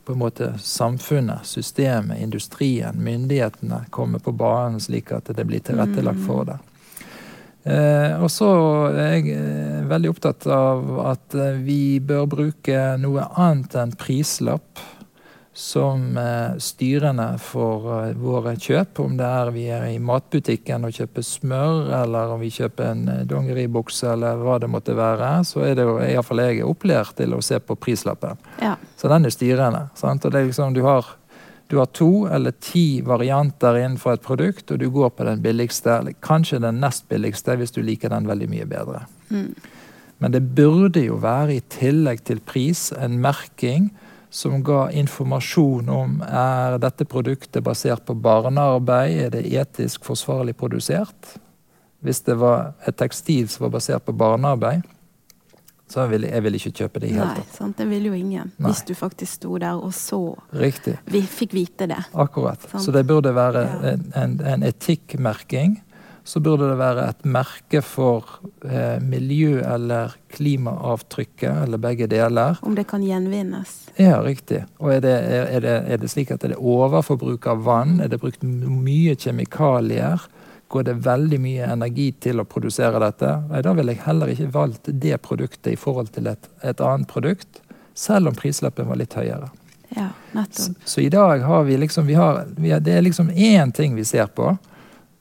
[0.08, 6.22] på en måte samfunnet, systemet, industrien, myndighetene kommer på banen slik at det blir tilrettelagt
[6.24, 6.54] for det.
[7.68, 8.48] Eh, og så
[8.88, 14.80] er jeg eh, veldig opptatt av at eh, vi bør bruke noe annet enn prislapp
[15.58, 19.00] som eh, styrende for eh, våre kjøp.
[19.02, 23.00] Om det er vi er i matbutikken og kjøper smør, eller om vi kjøper en
[23.10, 27.16] eh, dongeribukse, eller hva det måtte være, så er det jo iallfall jeg er opplært
[27.18, 28.38] til å se på prislappen.
[28.62, 28.76] Ja.
[29.00, 29.82] Så den er styrende.
[29.98, 30.22] Sant?
[30.22, 31.10] Og det er liksom, du har,
[31.66, 35.96] du har to eller ti varianter innenfor et produkt, og du går på den billigste,
[35.98, 39.08] eller kanskje den nest billigste, hvis du liker den veldig mye bedre.
[39.34, 39.56] Mm.
[40.22, 43.90] Men det burde jo være, i tillegg til pris, en merking
[44.30, 51.38] som ga informasjon om er dette produktet basert på barnearbeid, er det etisk forsvarlig produsert.
[52.04, 54.84] Hvis det var et tekstil som var basert på barnearbeid,
[55.88, 57.52] så ville jeg vil ikke kjøpe det i hele tatt.
[57.56, 57.78] Sant?
[57.78, 58.50] Det ville jo ingen.
[58.58, 58.68] Nei.
[58.68, 60.20] Hvis du faktisk sto der og så
[60.52, 60.98] Riktig.
[61.08, 62.02] Vi fikk vite det.
[62.12, 62.60] Akkurat.
[62.68, 62.84] Sant?
[62.84, 63.64] Så det burde være
[63.94, 65.78] en, en, en etikkmerking
[66.28, 68.26] så burde det være et merke for
[68.68, 72.58] eh, miljø- eller klimaavtrykket, eller begge deler.
[72.62, 73.72] Om det kan gjenvinnes.
[73.96, 74.66] Ja, riktig.
[74.76, 77.96] Og er det, er, det, er det, slik at det er overforbruk av vann?
[78.04, 80.28] Er det brukt mye kjemikalier?
[80.68, 83.32] Går det veldig mye energi til å produsere dette?
[83.48, 87.08] Nei, da ville jeg heller ikke valgt det produktet i forhold til et, et annet
[87.08, 87.62] produkt,
[87.96, 89.48] selv om prislappen var litt høyere.
[89.96, 90.76] Ja, nettopp.
[90.76, 93.72] Så, så i dag har vi liksom vi har, vi har, Det er liksom én
[93.72, 94.58] ting vi ser på.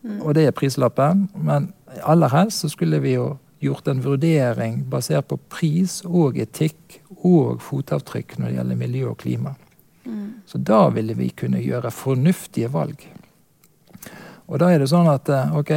[0.07, 0.21] Mm.
[0.21, 1.27] Og det er prislappen.
[1.35, 1.71] Men
[2.03, 7.61] aller helst så skulle vi jo gjort en vurdering basert på pris og etikk og
[7.65, 9.55] fotavtrykk når det gjelder miljø og klima.
[10.05, 10.43] Mm.
[10.45, 13.01] Så da ville vi kunne gjøre fornuftige valg.
[14.47, 15.71] Og da er det sånn at eh, ok,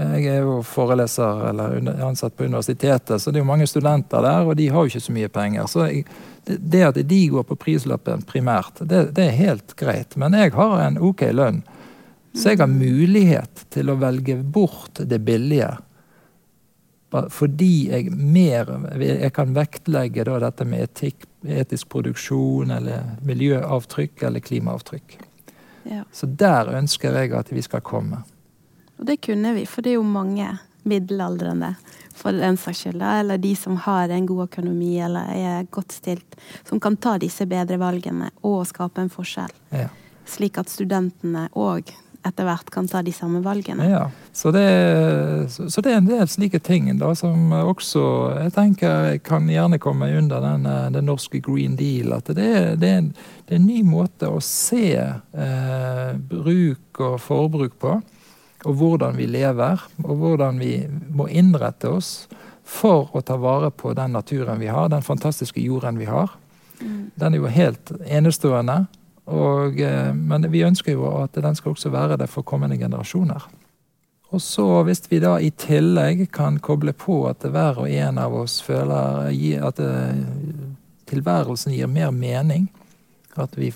[0.00, 4.46] jeg er jo foreleser eller ansatt på universitetet, så det er jo mange studenter der,
[4.46, 5.66] og de har jo ikke så mye penger.
[5.68, 6.04] Så jeg,
[6.46, 10.16] det at de går på prislappen primært, det, det er helt greit.
[10.16, 11.60] Men jeg har en ok lønn.
[12.32, 15.72] Så jeg har mulighet til å velge bort det billige.
[17.10, 18.68] Fordi jeg mer
[19.02, 25.18] Jeg kan vektlegge dette med etikk, etisk produksjon eller miljøavtrykk eller klimaavtrykk.
[25.90, 26.04] Ja.
[26.12, 28.22] Så der ønsker jeg at vi skal komme.
[28.98, 31.74] Og det kunne vi, for det er jo mange middelaldrende
[32.14, 36.36] for den saks skyld, eller de som har en god økonomi eller er godt stilt,
[36.68, 39.52] som kan ta disse bedre valgene og skape en forskjell.
[39.72, 39.88] Ja.
[40.28, 41.90] Slik at studentene òg
[42.26, 43.86] etter hvert kan ta de samme valgene.
[43.88, 44.02] Ja,
[44.36, 44.64] så det,
[45.50, 48.02] så det, er en del slike ting da, som også
[48.36, 52.12] jeg tenker kan gjerne komme under den, den norske Green Deal.
[52.18, 53.10] At det er, det, er en,
[53.46, 57.96] det er, en, ny måte å se eh, bruk og forbruk på.
[58.68, 60.74] Og hvordan vi lever, og hvordan vi
[61.08, 62.28] må innrette oss
[62.70, 66.36] for å ta vare på den naturen vi har, den fantastiske jorden vi har.
[66.80, 67.10] Mm.
[67.16, 68.84] Den er jo helt enestående.
[69.30, 73.46] Og, eh, men vi ønsker jo at den skal også være det for kommende generasjoner.
[74.30, 78.34] Og så hvis vi da i tillegg kan koble på at hver og en av
[78.42, 79.30] oss føler
[79.66, 80.20] at eh,
[81.10, 82.68] tilværelsen gir mer mening,
[83.34, 83.72] at vi,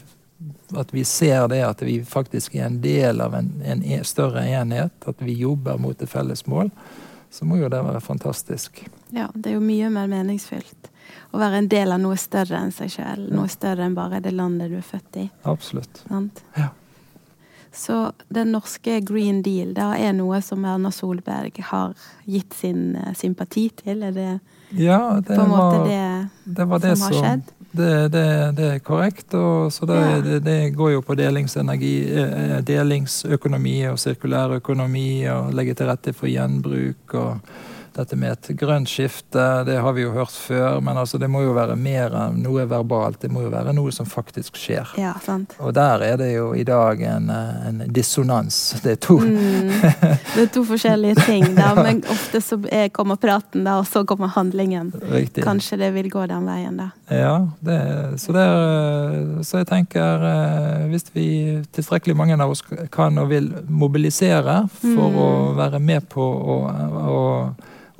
[0.77, 4.47] at vi, ser det at vi faktisk er en del av en, en e, større
[4.47, 6.71] enhet, at vi jobber mot et felles mål,
[7.35, 8.85] så må jo det være fantastisk.
[9.15, 10.94] Ja, det er jo mye mer meningsfylt
[11.35, 13.27] å være en del av noe større enn seg sjøl.
[13.35, 15.29] Noe større enn bare det landet du er født i.
[15.51, 16.05] Absolutt.
[16.55, 16.71] Ja.
[17.75, 23.11] Så den norske Green Deal da er noe som Erna Solberg har gitt sin uh,
[23.19, 24.05] sympati til?
[24.07, 24.31] Er det,
[24.79, 27.53] ja, det på en måte var, det, det, var det som har skjedd?
[27.75, 29.35] Det, det, det, er korrekt.
[29.35, 30.23] Og, så det, ja.
[30.23, 36.15] det, det, går jo på delingsenergi, eh, delingsøkonomi og sirkulær økonomi og legge til rette
[36.15, 37.19] for gjenbruk.
[37.19, 41.29] og dette med et grønt skifte, det har vi jo hørt før, men altså det
[41.31, 43.21] må jo være mer enn noe verbalt.
[43.23, 44.95] Det må jo være noe som faktisk skjer.
[45.01, 45.55] Ja, sant.
[45.63, 48.59] Og der er det jo i dag en, en dissonans.
[48.85, 49.71] Det er to mm,
[50.35, 52.59] Det er to forskjellige ting, da, men ofte så
[52.95, 54.93] kommer praten, da, og så kommer handlingen.
[55.13, 55.45] Riktig.
[55.47, 56.91] Kanskje det vil gå den veien, da.
[57.13, 57.79] Ja, det,
[58.23, 61.29] så, det er, så jeg tenker eh, hvis vi
[61.77, 65.19] tilstrekkelig mange av oss kan og vil mobilisere for mm.
[65.21, 65.29] å
[65.59, 66.59] være med på å
[67.05, 67.21] å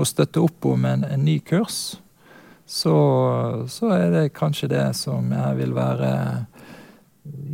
[0.03, 2.01] støtte opp om en, en ny kurs,
[2.67, 2.97] så,
[3.69, 6.11] så, er det kanskje det som jeg vil være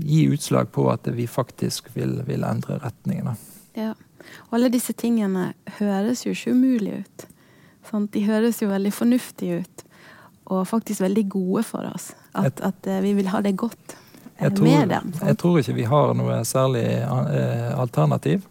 [0.03, 3.37] Gi utslag på at vi faktisk vil, vil endre retningen.
[3.79, 3.93] Ja.
[4.49, 7.27] Og alle disse tingene høres jo ikke umulig ut.
[7.87, 8.11] Sant?
[8.17, 9.85] De høres jo veldig fornuftige ut.
[10.51, 12.11] Og faktisk veldig gode for oss.
[12.35, 13.95] At, at eh, vi vil ha det godt
[14.41, 15.13] jeg tror, med dem.
[15.15, 15.29] Sant?
[15.29, 18.43] Jeg tror ikke vi har noe særlig eh, alternativ.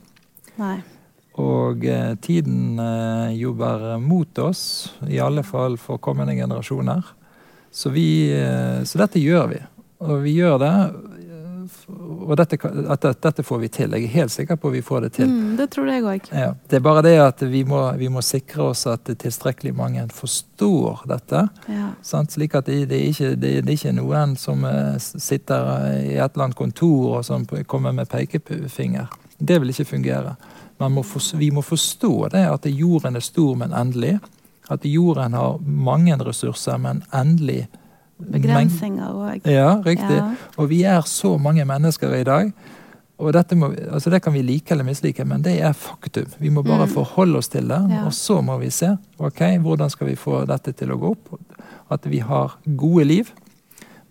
[0.59, 0.77] Nei.
[1.39, 7.05] Og eh, tiden eh, jobber mot oss, i alle fall for kommende generasjoner.
[7.71, 9.61] Så, vi, eh, så dette gjør vi.
[10.03, 10.73] Og vi gjør det.
[11.99, 12.57] Og dette,
[12.91, 13.93] at dette, får vi til.
[13.95, 15.29] Jeg er helt sikker på at vi får det til.
[15.29, 16.27] Mm, det tror jeg òg.
[16.33, 20.05] Ja, det er bare det at vi må, vi må, sikre oss at tilstrekkelig mange
[20.13, 21.45] forstår dette.
[21.69, 21.91] Ja.
[22.03, 24.65] Slik at det, det, er ikke, det, det, er ikke noen som
[24.97, 25.71] sitter
[26.03, 29.07] i et eller annet kontor og som kommer med pekefinger.
[29.39, 30.35] Det vil ikke fungere.
[30.79, 34.19] Må for, vi må forstå det at jorden er stor, men endelig.
[34.71, 37.65] At jorden har mange ressurser, men endelig
[38.19, 39.47] Begrensninger òg.
[39.47, 40.17] Ja, riktig.
[40.17, 40.33] Ja.
[40.59, 42.51] Og vi er så mange mennesker i dag.
[43.19, 46.27] Og må, altså Det kan vi like eller mislike, men det er faktum.
[46.39, 46.93] Vi må bare mm.
[46.93, 47.79] forholde oss til det.
[47.89, 48.05] Ja.
[48.05, 51.35] Og så må vi se ok, hvordan skal vi få dette til å gå opp.
[51.91, 53.31] At vi har gode liv,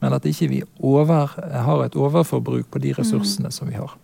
[0.01, 1.17] men at ikke vi ikke
[1.53, 3.53] har et overforbruk på de ressursene mm.
[3.53, 3.97] som vi har.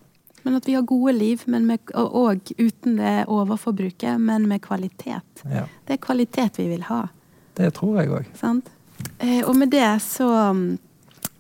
[0.45, 5.45] Men at vi har gode liv, med, og, og, uten det overforbruket, men med kvalitet.
[5.49, 5.65] Ja.
[5.89, 7.07] Det er kvalitet vi vil ha.
[7.57, 8.27] Det tror jeg òg.
[9.19, 10.67] Eh, og med det så mm,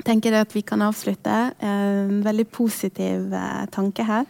[0.06, 1.34] tenker jeg at vi kan avslutte.
[1.58, 4.24] Eh, en veldig positiv eh, tanke her.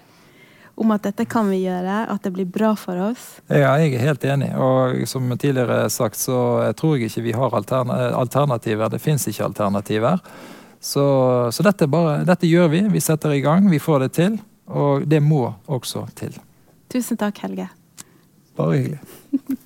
[0.75, 3.29] Om at dette kan vi gjøre, at det blir bra for oss.
[3.47, 4.49] Ja, jeg er helt enig.
[4.59, 8.91] Og som tidligere sagt, så tror jeg ikke vi har alternativer.
[8.91, 10.19] Det fins ikke alternativer.
[10.83, 11.05] Så,
[11.55, 12.83] så dette, bare, dette gjør vi.
[12.91, 13.71] Vi setter i gang.
[13.71, 14.41] Vi får det til.
[14.67, 16.37] Og det må også til.
[16.93, 17.69] Tusen takk, Helge.
[18.57, 19.01] Bare hyggelig.